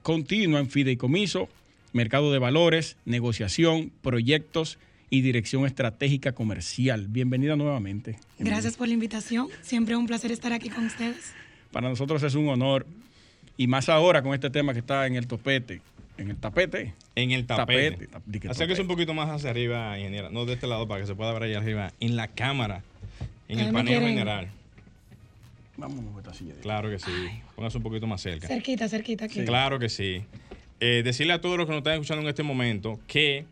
[0.03, 1.47] continua en fideicomiso,
[1.93, 4.77] mercado de valores, negociación, proyectos
[5.09, 7.07] y Dirección Estratégica Comercial.
[7.07, 8.19] Bienvenida nuevamente.
[8.39, 9.47] Gracias por la invitación.
[9.61, 11.33] Siempre es un placer estar aquí con ustedes.
[11.71, 12.85] Para nosotros es un honor.
[13.55, 15.81] Y más ahora con este tema que está en el topete.
[16.17, 16.93] En el tapete.
[17.15, 18.07] En el tapete.
[18.07, 18.81] tapete.
[18.81, 20.29] un poquito más hacia arriba, ingeniera.
[20.29, 21.93] No de este lado para que se pueda ver allá arriba.
[21.99, 22.83] En la cámara.
[23.47, 24.49] En el panel general.
[25.77, 26.53] Vamos a esta silla.
[26.61, 27.11] Claro que sí.
[27.55, 28.47] Póngase un poquito más cerca.
[28.47, 29.45] Cerquita, cerquita aquí.
[29.45, 30.23] Claro que sí.
[30.79, 33.45] Eh, decirle a todos los que nos están escuchando en este momento que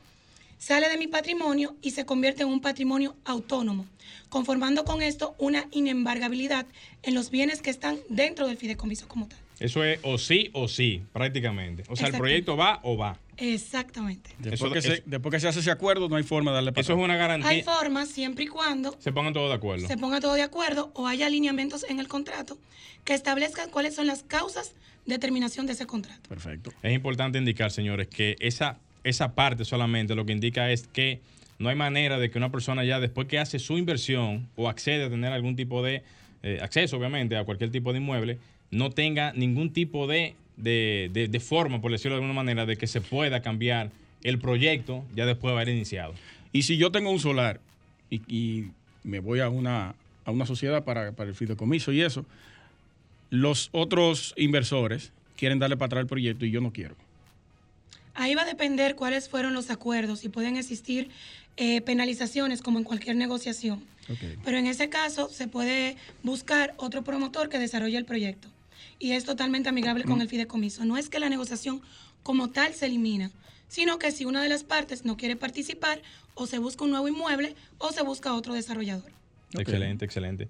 [0.62, 3.88] sale de mi patrimonio y se convierte en un patrimonio autónomo,
[4.30, 6.68] conformando con esto una inembargabilidad
[7.02, 9.40] en los bienes que están dentro del fideicomiso como tal.
[9.60, 11.84] Eso es o sí o sí, prácticamente.
[11.90, 13.20] O sea, el proyecto va o va.
[13.42, 14.30] Exactamente.
[14.40, 16.72] Después, Eso- que, se, después que se hace ese acuerdo, no hay forma de darle
[16.72, 17.64] para Eso es una Hay garantía.
[17.64, 19.88] formas siempre y cuando Se pongan todos de acuerdo.
[19.88, 22.58] se ponga todo de acuerdo o haya alineamientos en el contrato
[23.04, 24.74] que establezcan cuáles son las causas
[25.08, 26.30] de terminación de ese contrato.
[26.30, 26.72] Perfecto.
[26.84, 31.20] Es importante indicar, señores, que esa, esa parte solamente lo que indica es que
[31.58, 35.06] no hay manera de que una persona ya después que hace su inversión o accede
[35.06, 36.04] a tener algún tipo de
[36.44, 38.38] eh, acceso, obviamente, a cualquier tipo de inmueble,
[38.72, 42.78] no tenga ningún tipo de, de, de- de forma, por decirlo de alguna manera, de
[42.78, 43.92] que se pueda cambiar
[44.24, 46.14] el proyecto ya después de haber iniciado.
[46.54, 47.60] Y si yo tengo un solar
[48.10, 48.72] y, y
[49.04, 49.96] me voy a una,
[50.26, 52.26] a una sociedad para, para el fideicomiso y eso,
[53.30, 56.96] los otros inversores quieren darle para atrás el proyecto y yo no quiero.
[58.14, 61.10] Ahí va a depender cuáles fueron los acuerdos y pueden existir
[61.58, 63.84] eh, penalizaciones como en cualquier negociación.
[64.44, 68.50] Pero en ese caso se puede buscar otro promotor que desarrolle el proyecto.
[69.02, 70.86] Y es totalmente amigable con el fideicomiso.
[70.86, 71.82] No es que la negociación
[72.22, 73.32] como tal se elimina,
[73.68, 76.02] sino que si una de las partes no quiere participar,
[76.36, 79.12] o se busca un nuevo inmueble o se busca otro desarrollador.
[79.58, 80.48] Excelente, excelente.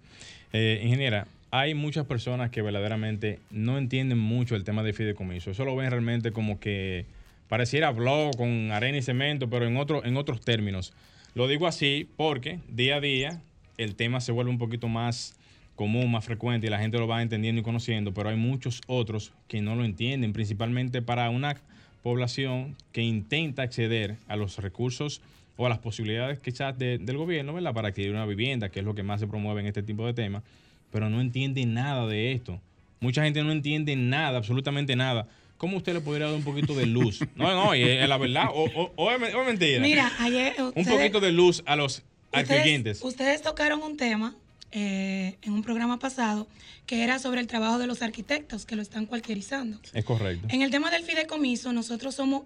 [0.54, 5.52] Eh, ingeniera, hay muchas personas que verdaderamente no entienden mucho el tema de fideicomiso.
[5.52, 7.06] Eso lo ven realmente como que
[7.50, 10.94] pareciera blog con arena y cemento, pero en, otro, en otros términos.
[11.34, 13.42] Lo digo así porque día a día
[13.78, 15.36] el tema se vuelve un poquito más
[15.76, 19.34] común, más frecuente y la gente lo va entendiendo y conociendo, pero hay muchos otros
[19.48, 21.58] que no lo entienden, principalmente para una
[22.04, 25.22] población que intenta acceder a los recursos
[25.58, 27.74] o a las posibilidades quizás de- del gobierno, ¿verdad?
[27.74, 30.14] Para adquirir una vivienda, que es lo que más se promueve en este tipo de
[30.14, 30.44] temas,
[30.92, 32.60] pero no entiende nada de esto.
[33.00, 35.28] Mucha gente no entiende nada, absolutamente nada.
[35.58, 37.20] ¿Cómo usted le podría dar un poquito de luz?
[37.36, 39.80] No, no, y es la verdad, o, o- o es, mentira.
[39.80, 42.04] Mira, ayer un ustedes- poquito de luz a los
[42.34, 43.04] Ustedes, clientes.
[43.04, 44.36] ustedes tocaron un tema
[44.72, 46.48] eh, en un programa pasado
[46.86, 49.80] que era sobre el trabajo de los arquitectos que lo están cualquierizando.
[49.94, 50.48] Es correcto.
[50.50, 52.44] En el tema del fideicomiso, nosotros somos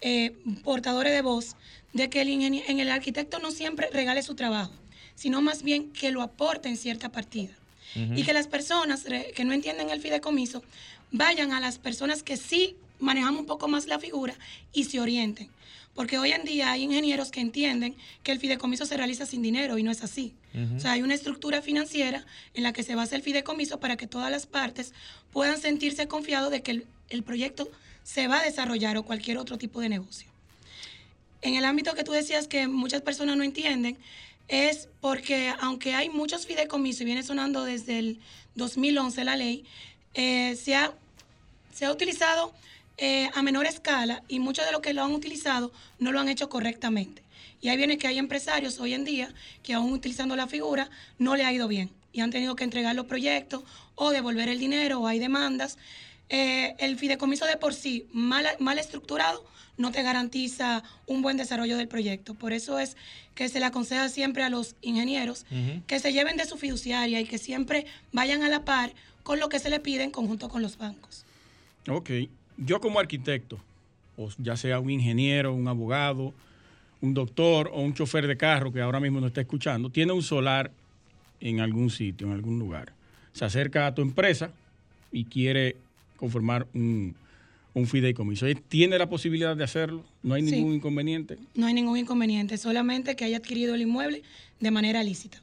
[0.00, 0.32] eh,
[0.64, 1.56] portadores de voz
[1.92, 4.72] de que el, en el arquitecto no siempre regale su trabajo,
[5.14, 7.52] sino más bien que lo aporte en cierta partida.
[7.94, 9.04] Y que las personas
[9.34, 10.62] que no entienden el fideicomiso
[11.10, 14.34] vayan a las personas que sí manejamos un poco más la figura
[14.72, 15.50] y se orienten.
[15.94, 19.76] Porque hoy en día hay ingenieros que entienden que el fideicomiso se realiza sin dinero
[19.76, 20.34] y no es así.
[20.76, 22.24] O sea, hay una estructura financiera
[22.54, 24.92] en la que se basa el fideicomiso para que todas las partes
[25.32, 27.70] puedan sentirse confiados de que el, el proyecto
[28.04, 30.28] se va a desarrollar o cualquier otro tipo de negocio.
[31.42, 33.98] En el ámbito que tú decías que muchas personas no entienden,
[34.48, 38.20] es porque aunque hay muchos fideicomisos y viene sonando desde el
[38.54, 39.64] 2011 la ley,
[40.14, 40.92] eh, se, ha,
[41.72, 42.52] se ha utilizado
[42.98, 46.28] eh, a menor escala y muchos de los que lo han utilizado no lo han
[46.28, 47.22] hecho correctamente.
[47.60, 51.36] Y ahí viene que hay empresarios hoy en día que aún utilizando la figura no
[51.36, 53.62] le ha ido bien y han tenido que entregar los proyectos
[53.94, 55.78] o devolver el dinero o hay demandas.
[56.28, 59.44] Eh, el fideicomiso de por sí, mal, mal estructurado,
[59.76, 62.34] no te garantiza un buen desarrollo del proyecto.
[62.34, 62.96] Por eso es
[63.34, 65.46] que se le aconseja siempre a los ingenieros
[65.86, 69.48] que se lleven de su fiduciaria y que siempre vayan a la par con lo
[69.48, 71.24] que se le pide en conjunto con los bancos.
[71.88, 72.10] Ok.
[72.56, 73.58] Yo como arquitecto,
[74.16, 76.32] o ya sea un ingeniero, un abogado,
[77.00, 80.22] un doctor o un chofer de carro que ahora mismo nos está escuchando, tiene un
[80.22, 80.70] solar
[81.40, 82.92] en algún sitio, en algún lugar.
[83.32, 84.50] Se acerca a tu empresa
[85.10, 85.76] y quiere
[86.16, 87.16] conformar un,
[87.74, 88.46] un fideicomiso.
[88.46, 90.04] ¿Él ¿Tiene la posibilidad de hacerlo?
[90.22, 90.52] ¿No hay Sí.
[90.56, 91.38] ningún inconveniente?
[91.54, 94.22] No hay ningún inconveniente, solamente que haya adquirido el inmueble
[94.60, 95.38] de manera lícita.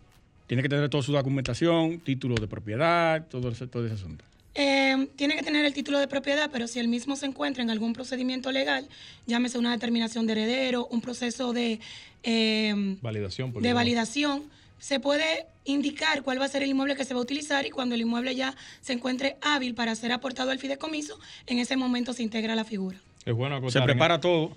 [0.47, 4.23] Tiene que tener toda su documentación, título de propiedad, todo ese, todo ese asunto.
[4.61, 7.69] Eh, tiene que tener el título de propiedad, pero si el mismo se encuentra en
[7.69, 8.89] algún procedimiento legal,
[9.25, 11.79] llámese una determinación de heredero, un proceso de
[12.23, 14.43] eh, validación, de validación,
[14.77, 17.69] se puede indicar cuál va a ser el inmueble que se va a utilizar y
[17.69, 22.11] cuando el inmueble ya se encuentre hábil para ser aportado al fideicomiso, en ese momento
[22.11, 22.99] se integra la figura.
[23.25, 23.71] Es bueno acotar.
[23.71, 24.55] Se prepara todo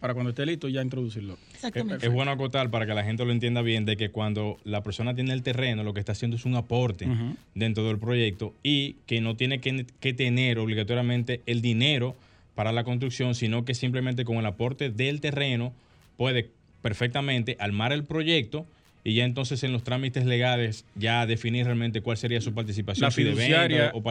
[0.00, 1.38] para cuando esté listo ya introducirlo.
[1.54, 2.06] Exactamente.
[2.06, 5.14] Es, bueno acotar para que la gente lo entienda bien de que cuando la persona
[5.14, 7.06] tiene el terreno, lo que está haciendo es un aporte
[7.54, 12.16] dentro del proyecto y que no tiene que, que, tener obligatoriamente el dinero
[12.54, 15.72] para la construcción, sino que simplemente con el aporte del terreno
[16.16, 16.50] puede
[16.82, 18.66] perfectamente armar el proyecto
[19.04, 23.04] y ya entonces en los trámites legales ya definir realmente cuál sería su participación.
[23.04, 24.02] La fiduciaria o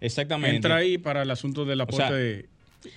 [0.00, 0.56] Exactamente.
[0.56, 2.46] Entra ahí para el asunto del aporte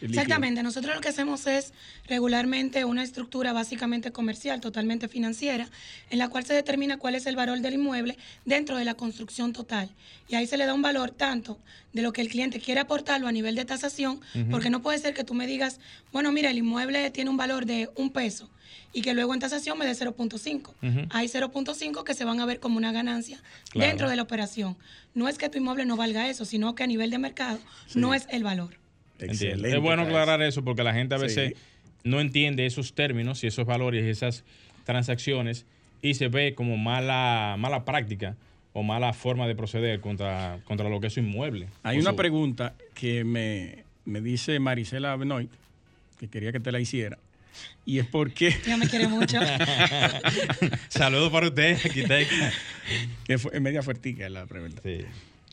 [0.02, 1.74] Exactamente, nosotros lo que hacemos es
[2.08, 5.70] regularmente una estructura básicamente comercial, totalmente financiera,
[6.10, 9.54] en la cual se determina cuál es el valor del inmueble dentro de la construcción
[9.54, 9.90] total.
[10.28, 11.60] Y ahí se le da un valor tanto
[11.94, 14.20] de lo que el cliente quiere aportarlo a nivel de tasación,
[14.52, 15.80] porque no puede ser que tú me digas,
[16.12, 18.50] bueno, mira, el inmueble tiene un valor de un peso
[18.94, 21.08] y que luego en tasación me dé 0.5.
[21.10, 23.42] Hay 0.5 que se van a ver como una ganancia
[23.74, 24.78] dentro de la operación.
[25.14, 27.60] No es que tu inmueble no valga eso, sino que a nivel de mercado
[27.96, 28.78] no es el valor.
[29.20, 31.54] Es bueno aclarar eso porque la gente a veces
[32.04, 34.44] no entiende esos términos y esos valores y esas
[34.86, 35.66] transacciones
[36.02, 38.36] y se ve como mala, mala práctica
[38.74, 41.68] o mala forma de proceder contra, contra lo que es su inmueble.
[41.84, 45.50] Hay una pregunta que me, dice Marisela Benoit,
[46.20, 47.18] que quería que te la hiciera.
[47.88, 48.56] Y es porque.
[48.68, 49.40] Ya me quiere mucho.
[50.90, 52.54] Saludos para usted, arquitecta.
[53.24, 54.84] que es media fuertica la pregunta.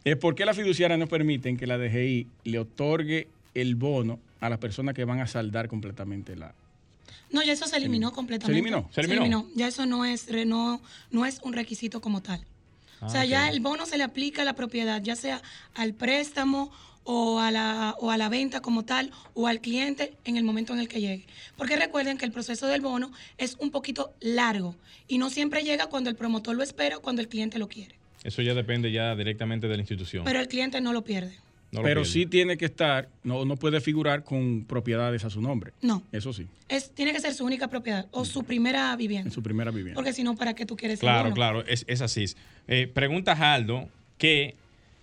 [0.04, 4.48] Es por qué las fiduciarias no permiten que la DGI le otorgue el bono a
[4.48, 6.54] las personas que van a saldar completamente la...
[7.30, 8.52] No, ya eso se eliminó completamente.
[8.52, 8.90] ¿Se eliminó?
[8.92, 9.48] ¿Se eliminó?
[9.54, 10.80] Ya eso no es, no,
[11.10, 12.44] no es un requisito como tal.
[13.00, 15.42] o sea, ah, ya el bono se le aplica a la propiedad, ya sea
[15.74, 16.70] al préstamo
[17.04, 20.72] o a, la, o a la venta como tal o al cliente en el momento
[20.74, 21.26] en el que llegue.
[21.56, 24.76] Porque recuerden que el proceso del bono es un poquito largo
[25.08, 27.96] y no siempre llega cuando el promotor lo espera o cuando el cliente lo quiere.
[28.22, 30.24] Eso ya depende ya directamente de la institución.
[30.24, 31.38] Pero el cliente no lo pierde
[31.82, 35.72] pero sí tiene que estar, no, no puede figurar con propiedades a su nombre.
[35.82, 36.02] No.
[36.12, 36.46] Eso sí.
[36.68, 39.28] Es, tiene que ser su única propiedad o su primera vivienda.
[39.28, 39.94] En su primera vivienda.
[39.94, 42.26] Porque si no, ¿para qué tú quieres Claro, claro, es, es así.
[42.68, 44.54] Eh, pregunta Aldo que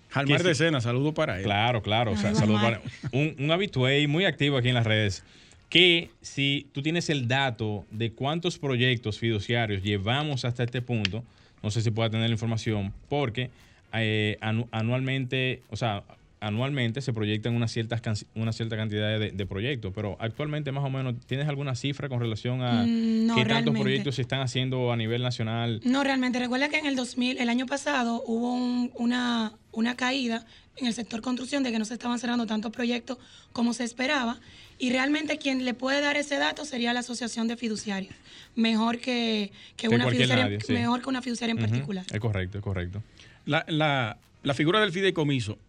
[0.10, 1.44] Jalmar de Sena, saludo para él.
[1.44, 2.14] Claro, claro.
[2.14, 5.24] para un, un habitué muy activo aquí en las redes.
[5.70, 11.24] Que si tú tienes el dato de cuántos proyectos fiduciarios llevamos hasta este punto,
[11.64, 13.52] no sé si pueda tener la información, porque
[13.94, 16.04] eh, anualmente, o sea,
[16.42, 18.02] anualmente se proyectan una cierta,
[18.34, 22.64] una cierta cantidad de, proyectos, pero actualmente más o menos, ¿tienes alguna cifra con relación
[22.64, 25.82] a mm, qué tantos proyectos se están haciendo a nivel nacional?
[25.86, 26.40] No, realmente.
[26.40, 28.56] Recuerda que en el 2000, el año pasado, hubo
[28.96, 30.46] una, una caída
[30.78, 33.20] en el sector construcción de que no se estaban cerrando tantos proyectos
[33.54, 34.40] como se esperaba.
[34.80, 38.16] Y realmente quien le puede dar ese dato sería la Asociación de Fiduciarios.
[38.56, 39.52] Mejor que,
[39.92, 42.04] una, fiduciaria, mejor que una fiduciaria en particular.
[42.12, 43.04] Es correcto, es correcto.
[43.46, 45.60] La, la, la figura del fideicomiso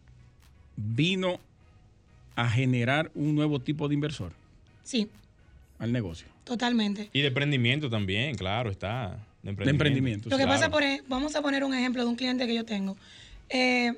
[0.77, 1.41] vino
[2.37, 4.33] a generar un nuevo tipo de inversor.
[4.83, 5.09] Sí.
[5.79, 6.29] Al negocio.
[6.45, 7.11] Totalmente.
[7.13, 9.19] Y de emprendimiento también, claro, está.
[9.43, 10.29] De emprendimiento.
[10.29, 12.97] Lo que pasa por, vamos a poner un ejemplo de un cliente que yo tengo.
[13.49, 13.93] Eh,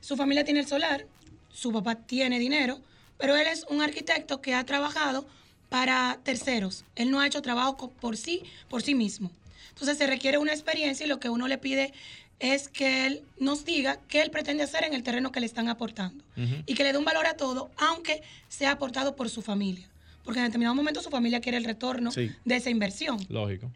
[0.00, 1.06] su familia tiene el solar,
[1.52, 2.80] su papá tiene dinero,
[3.16, 5.26] pero él es un arquitecto que ha trabajado
[5.68, 6.84] para terceros.
[6.96, 9.30] Él no ha hecho trabajo por sí, por sí mismo.
[9.70, 11.92] Entonces se requiere una experiencia y lo que uno le pide
[12.40, 15.68] es que él nos diga qué él pretende hacer en el terreno que le están
[15.68, 16.24] aportando
[16.66, 19.86] y que le dé un valor a todo, aunque sea aportado por su familia.
[20.24, 23.24] Porque en determinado momento su familia quiere el retorno de esa inversión.
[23.28, 23.70] Lógico.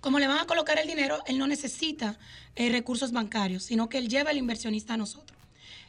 [0.00, 2.16] Como le van a colocar el dinero, él no necesita
[2.56, 5.38] eh, recursos bancarios, sino que él lleva el inversionista a nosotros.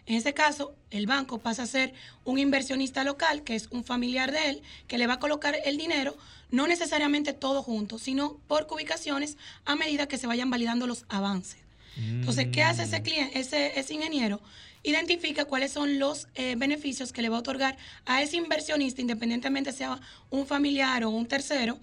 [0.07, 1.93] En ese caso, el banco pasa a ser
[2.25, 5.77] un inversionista local, que es un familiar de él, que le va a colocar el
[5.77, 6.17] dinero,
[6.49, 11.61] no necesariamente todo junto, sino por ubicaciones a medida que se vayan validando los avances.
[11.97, 14.41] Entonces, ¿qué hace ese cliente, ese, ese ingeniero?
[14.83, 19.71] Identifica cuáles son los eh, beneficios que le va a otorgar a ese inversionista, independientemente
[19.71, 21.77] sea un familiar o un tercero,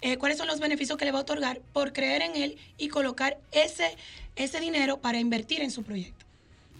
[0.00, 2.88] eh, cuáles son los beneficios que le va a otorgar por creer en él y
[2.88, 3.96] colocar ese,
[4.34, 6.24] ese dinero para invertir en su proyecto.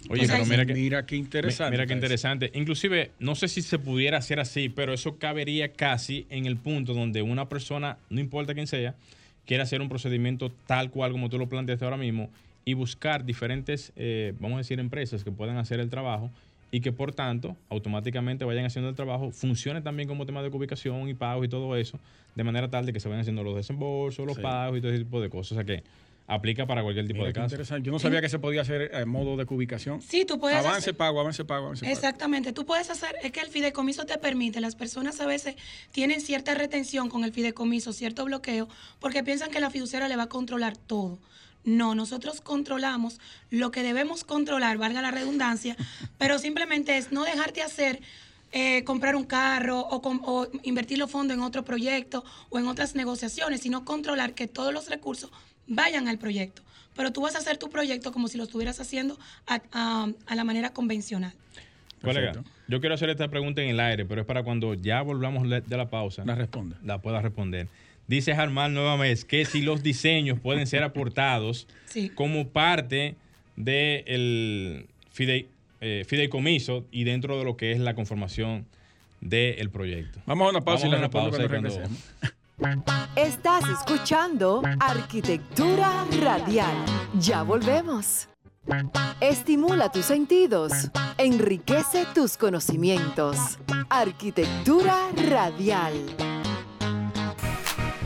[0.08, 1.70] Oye, pero mira, que, mira qué interesante.
[1.72, 2.50] Mira qué interesante.
[2.54, 6.94] Inclusive, no sé si se pudiera hacer así, pero eso cabería casi en el punto
[6.94, 8.94] donde una persona, no importa quién sea,
[9.44, 12.30] quiere hacer un procedimiento tal cual como tú lo planteaste ahora mismo
[12.64, 16.30] y buscar diferentes, eh, vamos a decir, empresas que puedan hacer el trabajo
[16.72, 21.08] y que por tanto automáticamente vayan haciendo el trabajo, funcione también como tema de ubicación
[21.08, 21.98] y pagos y todo eso,
[22.36, 25.02] de manera tal de que se vayan haciendo los desembolsos, los pagos y todo ese
[25.04, 25.52] tipo de cosas.
[25.52, 25.82] O sea que
[26.28, 27.46] aplica para cualquier tipo Mira de caso.
[27.46, 27.86] interesante.
[27.86, 30.00] Yo no sabía que se podía hacer en modo de cubicación.
[30.00, 31.92] Sí, tú puedes Avance, hacer- pago, avance, pago, avance, pago.
[31.92, 35.56] Exactamente, tú puedes hacer, es que el fideicomiso te permite, las personas a veces
[35.90, 38.68] tienen cierta retención con el fideicomiso, cierto bloqueo,
[39.00, 41.18] porque piensan que la fiduciaria le va a controlar todo.
[41.64, 45.76] No, nosotros controlamos lo que debemos controlar, valga la redundancia,
[46.18, 48.00] pero simplemente es no dejarte hacer,
[48.52, 52.66] eh, comprar un carro o, com- o invertir los fondos en otro proyecto o en
[52.66, 55.30] otras negociaciones, sino controlar que todos los recursos
[55.66, 56.62] vayan al proyecto.
[56.96, 60.34] Pero tú vas a hacer tu proyecto como si lo estuvieras haciendo a, a- a
[60.34, 61.32] la manera convencional.
[62.02, 62.32] Colega,
[62.66, 65.76] yo quiero hacer esta pregunta en el aire, pero es para cuando ya volvamos de
[65.76, 66.24] la pausa.
[66.24, 66.74] La responde.
[66.82, 67.68] la pueda responder.
[68.10, 72.08] Dice Jarmal nuevamente que si los diseños pueden ser aportados Sí.
[72.10, 73.14] como parte
[73.54, 78.66] del fideicomiso y dentro de lo que es la conformación
[79.20, 80.18] del proyecto.
[80.26, 82.88] Vamos a una pausa Vamos y a la una pausa cuando.
[83.14, 86.74] Estás escuchando Arquitectura Radial.
[87.20, 88.28] Ya volvemos.
[89.20, 90.72] Estimula tus sentidos,
[91.16, 93.58] enriquece tus conocimientos.
[93.88, 94.96] Arquitectura
[95.28, 95.94] Radial.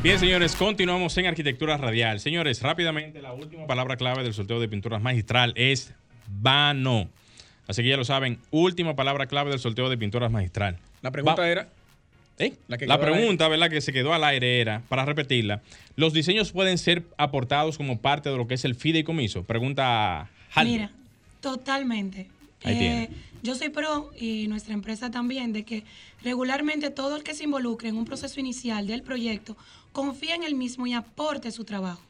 [0.05, 2.21] Bien, señores, continuamos en Arquitectura Radial.
[2.21, 5.95] Señores, rápidamente, la última palabra clave del sorteo de pinturas magistral es
[6.29, 7.09] vano.
[7.67, 10.77] Así que ya lo saben, última palabra clave del sorteo de pinturas magistral.
[11.01, 11.69] La pregunta Va- era,
[12.39, 12.53] ¿Eh?
[12.69, 13.71] La La, que quedó al pregunta, ¿verdad?
[13.71, 15.63] Que se quedó al aire era, para repetirla,
[15.97, 19.45] ¿los diseños pueden ser aportados como parte de lo que es el fideicomiso?
[19.45, 20.71] Pregunta Haldo.
[20.71, 20.91] Mira,
[21.41, 22.21] totalmente.
[22.21, 22.29] Eh,
[22.65, 23.09] Ahí tiene.
[23.45, 25.85] Yo soy pro y nuestra empresa también de que
[26.23, 29.55] regularmente todo el que se involucre en un proceso inicial del proyecto
[29.93, 32.01] confía en el mismo y aporte su trabajo.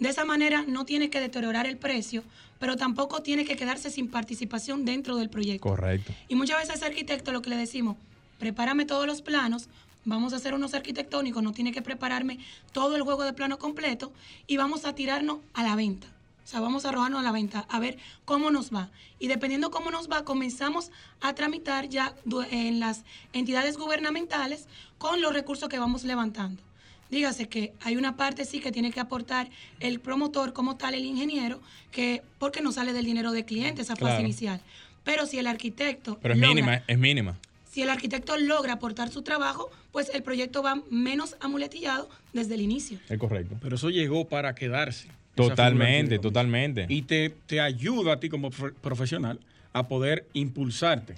[0.00, 2.24] De esa manera no tiene que deteriorar el precio,
[2.58, 5.68] pero tampoco tiene que quedarse sin participación dentro del proyecto.
[5.68, 6.12] Correcto.
[6.28, 7.96] Y muchas veces al arquitecto lo que le decimos,
[8.40, 9.68] prepárame todos los planos,
[10.04, 12.40] vamos a hacer unos arquitectónicos, no tiene que prepararme
[12.72, 14.12] todo el juego de plano completo
[14.48, 16.08] y vamos a tirarnos a la venta.
[16.44, 18.90] O sea, vamos a arrojarnos a la venta, a ver cómo nos va.
[19.18, 20.90] Y dependiendo cómo nos va, comenzamos
[21.20, 22.14] a tramitar ya
[22.50, 24.66] en las entidades gubernamentales
[24.98, 26.62] con los recursos que vamos levantando.
[27.10, 31.04] Dígase que hay una parte sí que tiene que aportar el promotor como tal, el
[31.04, 34.20] ingeniero, que porque no sale del dinero del cliente esa fase Claro.
[34.22, 34.60] inicial.
[35.04, 37.38] Pero si el arquitecto Pero es logra- mínima, es mínima.
[37.70, 42.62] si el arquitecto logra aportar su trabajo, pues el proyecto va menos amuletillado desde el
[42.62, 42.98] inicio.
[43.08, 43.56] Es correcto.
[43.60, 45.08] pero eso llegó para quedarse.
[45.34, 46.86] Totalmente, totalmente.
[46.88, 49.38] Y te, te ayuda a ti como profe- profesional
[49.72, 51.14] a poder impulsarte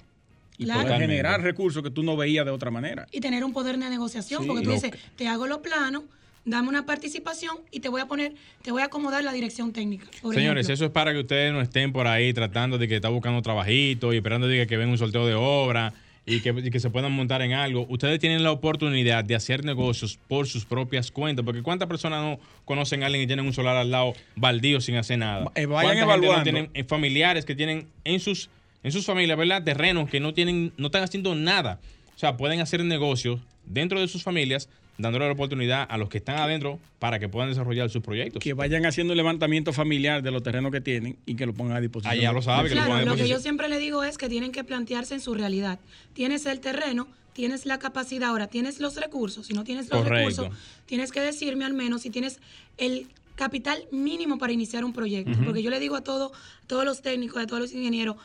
[0.57, 0.79] y Claro.
[0.81, 1.13] poder Totalmente.
[1.17, 3.07] generar recursos que tú no veías de otra manera.
[3.11, 5.57] Y tener un poder de negociación, Sí, porque tú lo dices, que- te hago los
[5.59, 6.03] planos,
[6.45, 10.05] dame una participación y te voy a poner, te voy a acomodar la dirección técnica.
[10.21, 10.37] Señores,
[10.67, 10.73] ejemplo.
[10.73, 14.13] eso es para que ustedes no estén por ahí tratando de que está buscando trabajito
[14.13, 15.93] y esperando de que, que venga un sorteo de obra
[16.25, 17.85] y que, y que se puedan montar en algo.
[17.89, 22.39] Ustedes tienen la oportunidad de hacer negocios por sus propias cuentas, porque ¿cuántas personas no
[22.65, 25.51] conocen a alguien y tienen un solar al lado baldío sin hacer nada?
[25.55, 26.37] Eh, vayan ¿Cuánta gente evaluando.
[26.37, 28.49] no tienen eh, familiares que tienen en sus
[28.83, 29.63] en sus familias, ¿verdad?
[29.63, 31.79] Terrenos que no tienen no están haciendo nada.
[32.15, 36.17] O sea, pueden hacer negocios dentro de sus familias dándole la oportunidad a los que
[36.17, 38.41] están adentro para que puedan desarrollar sus proyectos.
[38.41, 41.77] Que vayan haciendo un levantamiento familiar de los terrenos que tienen y que lo pongan
[41.77, 42.17] a disposición.
[42.17, 44.03] Ah, ya lo sabe, que lo Claro, pongan a lo que yo siempre le digo
[44.03, 45.79] es que tienen que plantearse en su realidad.
[46.13, 49.47] Tienes el terreno, tienes la capacidad, ahora tienes los recursos.
[49.47, 50.43] Si no tienes los Correcto.
[50.43, 52.39] recursos, tienes que decirme al menos si tienes
[52.77, 55.37] el capital mínimo para iniciar un proyecto.
[55.43, 56.31] Porque yo le digo a, todo,
[56.63, 58.15] a todos los técnicos, a todos los ingenieros,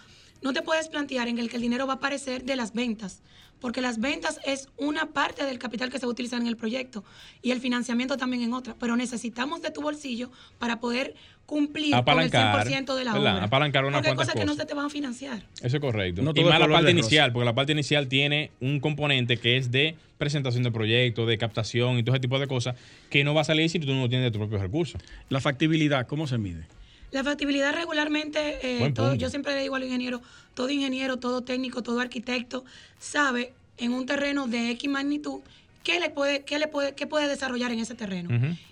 [0.43, 3.21] no te puedes plantear en el que el dinero va a aparecer de las ventas.
[3.61, 6.57] Porque las ventas es una parte del capital que se va a utilizar en el
[6.57, 7.05] proyecto
[7.43, 8.75] y el financiamiento también en otra.
[8.79, 11.15] Pero necesitamos de tu bolsillo para poder
[11.47, 13.35] cumplir Apalancar, con el 100% de la ¿verdad?
[13.35, 13.45] obra.
[13.45, 15.43] Apalancar unas Porque hay cosas que no se te van a financiar.
[15.61, 16.23] Eso es correcto.
[16.23, 19.71] No y más la parte inicial, porque la parte inicial tiene un componente que es
[19.71, 22.77] de presentación de proyectos, de captación y todo ese tipo de cosas
[23.09, 25.01] que no va a salir si tú no tienes de tus propios recursos.
[25.29, 26.67] La factibilidad, ¿cómo se mide?
[27.11, 30.21] La factibilidad regularmente, eh, todo- yo siempre le digo al ingeniero,
[30.55, 32.65] todo ingeniero, todo técnico, todo arquitecto
[32.99, 35.41] sabe en un terreno de X magnitud
[35.83, 38.29] qué le puede, qué le puede, qué puede desarrollar en ese terreno.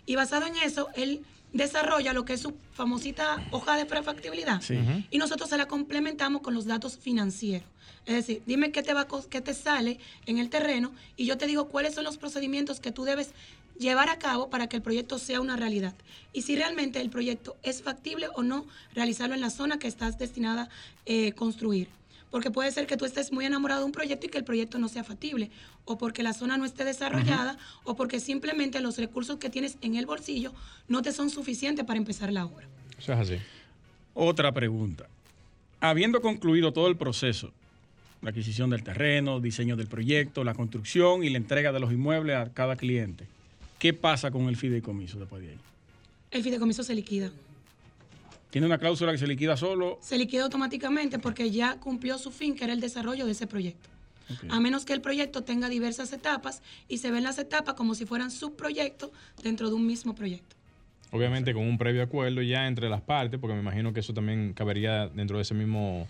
[0.07, 1.23] Y basado en eso, él
[1.53, 4.61] desarrolla lo que es su famosita hoja de prefactibilidad.
[4.61, 4.79] Sí.
[5.11, 7.67] Y nosotros se la complementamos con los datos financieros.
[8.05, 11.47] Es decir, dime qué te, va, qué te sale en el terreno y yo te
[11.47, 13.31] digo cuáles son los procedimientos que tú debes
[13.79, 15.95] llevar a cabo para que el proyecto sea una realidad.
[16.33, 20.19] Y si realmente el proyecto es factible o no realizarlo en la zona que estás
[20.19, 20.69] destinada a
[21.07, 21.89] eh, construir.
[22.31, 24.79] Porque puede ser que tú estés muy enamorado de un proyecto y que el proyecto
[24.79, 25.51] no sea factible,
[25.87, 29.97] o porque la zona no esté desarrollada, o porque simplemente los recursos que tienes en
[29.97, 30.53] el bolsillo
[30.89, 32.67] no te son suficientes para empezar la obra.
[32.99, 33.37] Eso es así.
[34.13, 35.07] Otra pregunta.
[35.81, 37.53] Habiendo concluido todo el proceso,
[38.21, 42.37] la adquisición del terreno, diseño del proyecto, la construcción y la entrega de los inmuebles
[42.37, 43.27] a cada cliente,
[43.79, 45.59] ¿qué pasa con el fideicomiso después de ahí?
[46.31, 47.31] El fideicomiso se liquida.
[48.51, 49.99] ¿Tiene una cláusula que se liquida solo?
[50.01, 53.89] Se liquida automáticamente porque ya cumplió su fin, que era el desarrollo de ese proyecto.
[54.51, 58.05] A menos que el proyecto tenga diversas etapas y se ven las etapas como si
[58.05, 59.11] fueran subproyectos
[59.43, 60.55] dentro de un mismo proyecto.
[61.11, 64.53] Obviamente con un previo acuerdo ya entre las partes, porque me imagino que eso también
[64.53, 66.07] cabería dentro de ese mismo,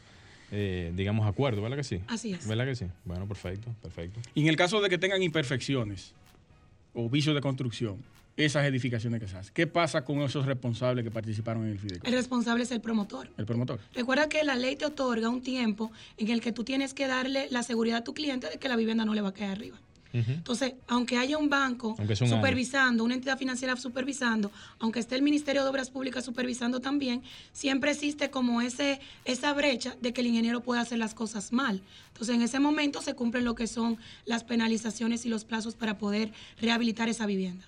[0.51, 2.01] eh, digamos, acuerdo, ¿verdad que sí?
[2.09, 2.49] Así es.
[2.49, 2.87] ¿Verdad que sí?
[3.05, 4.19] Bueno, perfecto, perfecto.
[4.35, 6.13] Y en el caso de que tengan imperfecciones
[6.95, 8.03] o vicios de construcción,
[8.37, 11.81] esas edificaciones que se hacen, ¿qué pasa con esos responsables que participaron en el El
[11.81, 12.17] fideicomiso?
[12.17, 13.29] responsable es el promotor.
[13.37, 13.81] El promotor.
[13.95, 17.49] Recuerda que la ley te otorga un tiempo en el que tú tienes que darle
[17.51, 19.79] la seguridad a tu cliente de que la vivienda no le va a caer arriba.
[20.13, 22.17] Entonces, aunque haya un banco año.
[22.17, 27.91] supervisando, una entidad financiera supervisando, aunque esté el Ministerio de Obras Públicas supervisando también, siempre
[27.91, 31.81] existe como ese, esa brecha de que el ingeniero puede hacer las cosas mal.
[32.13, 35.99] Entonces, en ese momento se cumplen lo que son las penalizaciones y los plazos para
[35.99, 37.65] poder rehabilitar esa vivienda.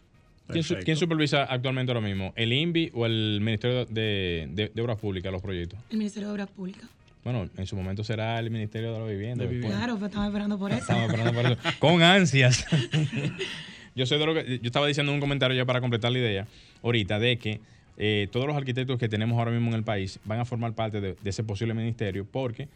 [0.48, 0.84] ¿Quién, su- Perfecto.
[0.86, 2.32] quién supervisa actualmente ahora mismo?
[2.34, 5.78] ¿El INVI o el Ministerio de, de- de Obras Públicas los proyectos?
[5.90, 6.88] El Ministerio de Obras Públicas.
[7.24, 9.44] Bueno, en su momento será el Ministerio de la Vivienda.
[9.46, 9.60] De.
[9.60, 10.80] Claro, pues estamos esperando por eso.
[10.80, 11.78] Estamos esperando por eso.
[11.78, 12.64] Con ansias.
[13.94, 14.58] yo soy de lo que.
[14.58, 16.46] Yo estaba diciendo en un comentario ya para completar la idea,
[16.82, 17.60] ahorita, de que
[17.98, 21.00] eh, todos los arquitectos que tenemos ahora mismo en el país van a formar parte
[21.00, 22.68] de, de ese posible ministerio, porque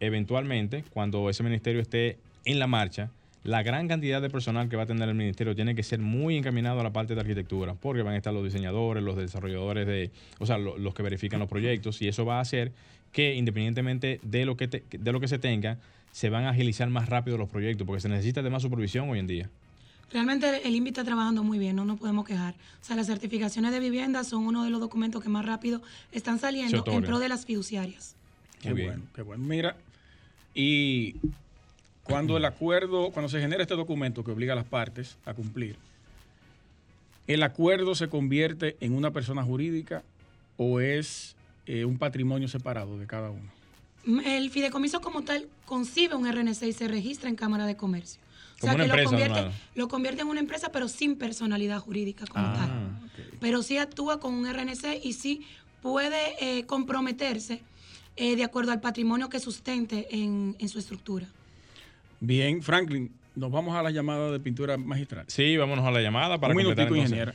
[0.00, 3.10] eventualmente, cuando ese ministerio esté en la marcha,
[3.44, 6.36] la gran cantidad de personal que va a tener el ministerio tiene que ser muy
[6.36, 10.10] encaminado a la parte de arquitectura, porque van a estar los diseñadores, los desarrolladores de,
[10.38, 12.72] o sea, lo- los que verifican los proyectos, y eso va a hacer
[13.12, 15.78] que independientemente de lo que, te- de lo que se tenga,
[16.12, 19.18] se van a agilizar más rápido los proyectos, porque se necesita de más supervisión hoy
[19.18, 19.50] en día.
[20.12, 22.54] Realmente el INVI está trabajando muy bien, no nos podemos quejar.
[22.82, 25.80] O sea, las certificaciones de vivienda son uno de los documentos que más rápido
[26.12, 28.14] están saliendo en pro de las fiduciarias.
[28.60, 29.42] Qué bueno, qué bueno.
[29.42, 29.74] Mira,
[30.54, 31.16] y
[32.04, 35.76] cuando el acuerdo, cuando se genera este documento que obliga a las partes a cumplir,
[37.26, 40.02] ¿el acuerdo se convierte en una persona jurídica
[40.58, 41.34] o es
[41.66, 43.50] eh, un patrimonio separado de cada uno?
[44.24, 48.20] El fideicomiso como tal concibe un RNC y se registra en Cámara de Comercio.
[48.60, 52.46] O sea que lo convierte, lo convierte en una empresa, pero sin personalidad jurídica como
[52.46, 53.10] Ah, tal.
[53.40, 55.42] Pero sí actúa con un RNC y sí
[55.82, 57.60] puede eh, comprometerse
[58.16, 61.26] eh, de acuerdo al patrimonio que sustente en, en su estructura.
[62.20, 65.24] Bien, Franklin, nos vamos a la llamada de pintura magistral.
[65.28, 67.04] Sí, vámonos a la llamada para Un completar entonces.
[67.10, 67.34] ingeniera.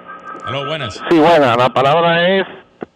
[0.45, 1.01] Aló, buenas.
[1.09, 2.47] Sí, buena, la palabra es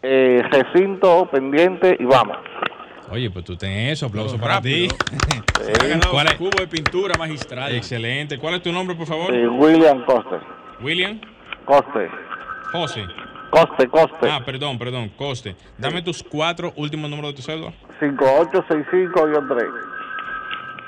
[0.02, 2.38] eh, recinto, pendiente y vamos.
[3.12, 4.88] Oye, pues tú tenés eso, aplauso para ti.
[5.82, 6.34] Ha ganado ¿Cuál es?
[6.36, 7.74] cubo de pintura magistral.
[7.74, 8.38] Excelente.
[8.38, 9.34] ¿Cuál es tu nombre, por favor?
[9.34, 10.36] Eh, William Coste.
[10.82, 11.20] William.
[11.64, 12.10] Coste.
[12.72, 13.06] José.
[13.50, 14.30] Coste, Coste.
[14.30, 15.56] Ah, perdón, perdón, Coste.
[15.78, 17.72] Dame tus cuatro últimos números de tu cédula.
[18.00, 19.66] 5865-3.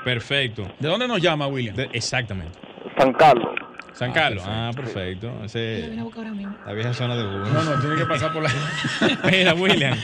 [0.04, 0.62] Perfecto.
[0.78, 1.74] ¿De dónde nos llama, William?
[1.74, 2.56] De- exactamente.
[2.98, 3.54] San Carlos.
[3.98, 4.44] San Ah, Carlos.
[4.44, 4.60] perfecto.
[4.60, 5.44] Ah, perfecto.
[5.44, 5.90] Ese,
[6.66, 7.50] la vieja zona de Google.
[7.52, 8.50] No, no, tiene que pasar por la...
[9.30, 9.98] Mira, William,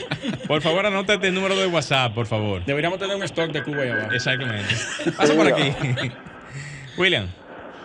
[0.47, 2.65] por favor, anótate el número de WhatsApp, por favor.
[2.65, 4.11] Deberíamos tener un stock de cubo ahí abajo.
[4.11, 4.75] Exactamente.
[5.17, 5.71] Pasa por aquí.
[6.97, 7.27] William,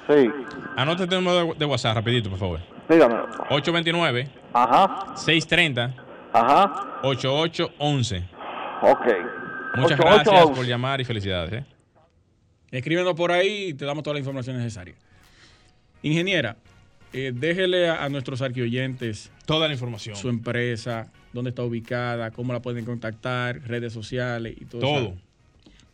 [0.08, 0.28] Sí.
[0.76, 2.60] anótate el número de, de WhatsApp rapidito, por favor.
[2.88, 3.14] Dígame.
[3.50, 5.14] 829 Ajá.
[5.16, 5.94] 630
[6.32, 6.98] Ajá.
[7.02, 8.24] 8811.
[8.82, 9.06] Ok.
[9.76, 10.30] Muchas 88.
[10.32, 11.52] gracias por llamar y felicidades.
[11.52, 11.64] ¿eh?
[12.72, 14.94] Escríbenos por ahí y te damos toda la información necesaria.
[16.02, 16.56] Ingeniera,
[17.12, 20.16] eh, déjele a, a nuestros arqueoyentes Toda la información.
[20.16, 24.80] su empresa, dónde está ubicada, cómo la pueden contactar, redes sociales y todo.
[24.80, 24.98] Todo.
[25.00, 25.14] eso.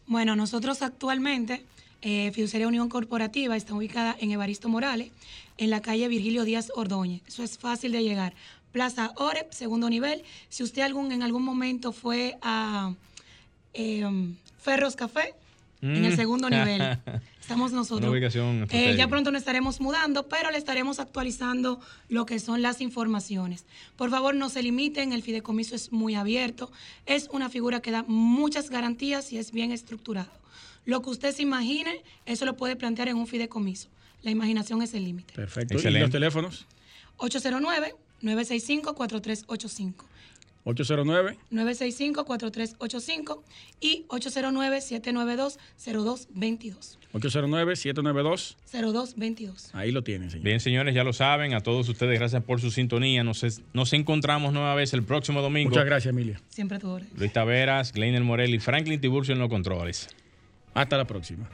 [0.07, 1.65] Bueno, nosotros actualmente,
[2.03, 5.11] eh, Fiduciaria Unión Corporativa está ubicada en Evaristo Morales,
[5.59, 7.23] en la calle Virgilio Díaz Ordóñez.
[7.27, 8.35] Eso es fácil de llegar.
[8.73, 10.23] Plaza Oreb, segundo nivel.
[10.51, 12.93] Si usted algún, en algún momento fue a
[13.73, 14.05] eh,
[14.59, 15.35] Ferros Café,
[15.95, 16.17] en el Mm.
[16.17, 16.99] segundo nivel.
[17.41, 18.01] Estamos nosotros.
[18.01, 22.61] Una ubicación Eh, ya pronto nos estaremos mudando, pero le estaremos actualizando lo que son
[22.63, 23.65] las informaciones.
[23.97, 26.71] Por favor, no se limiten, el fideicomiso es muy abierto,
[27.07, 30.31] es una figura que da muchas garantías y es bien estructurado.
[30.85, 33.89] Lo que usted se imagine, eso lo puede plantear en un fideicomiso.
[34.23, 35.35] La imaginación es el límite.
[35.35, 35.75] Perfecto.
[35.75, 36.01] ¿Y Excelente.
[36.01, 36.67] los teléfonos?
[37.19, 38.97] 809-965-4385.
[39.47, 39.95] 809
[40.67, 43.43] 965-4385
[43.81, 46.99] y 809-792-0222.
[47.13, 48.57] 809-792.
[48.73, 49.71] 0222.
[49.75, 50.45] Ahí lo tienen, señor.
[50.45, 51.55] Bien, señores, ya lo saben.
[51.55, 53.25] A todos ustedes, gracias por su sintonía.
[53.25, 55.71] Nos, es- nos encontramos nueva vez el próximo domingo.
[55.71, 56.41] Muchas gracias, Emilia.
[56.49, 57.09] Siempre a tu orden.
[57.17, 60.09] Luis Taveras, Gleiner Morel y Franklin Tiburcio en los controles.
[60.75, 61.49] Hasta la próxima.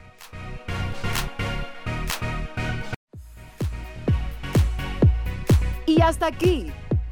[5.85, 6.67] Y hasta aquí,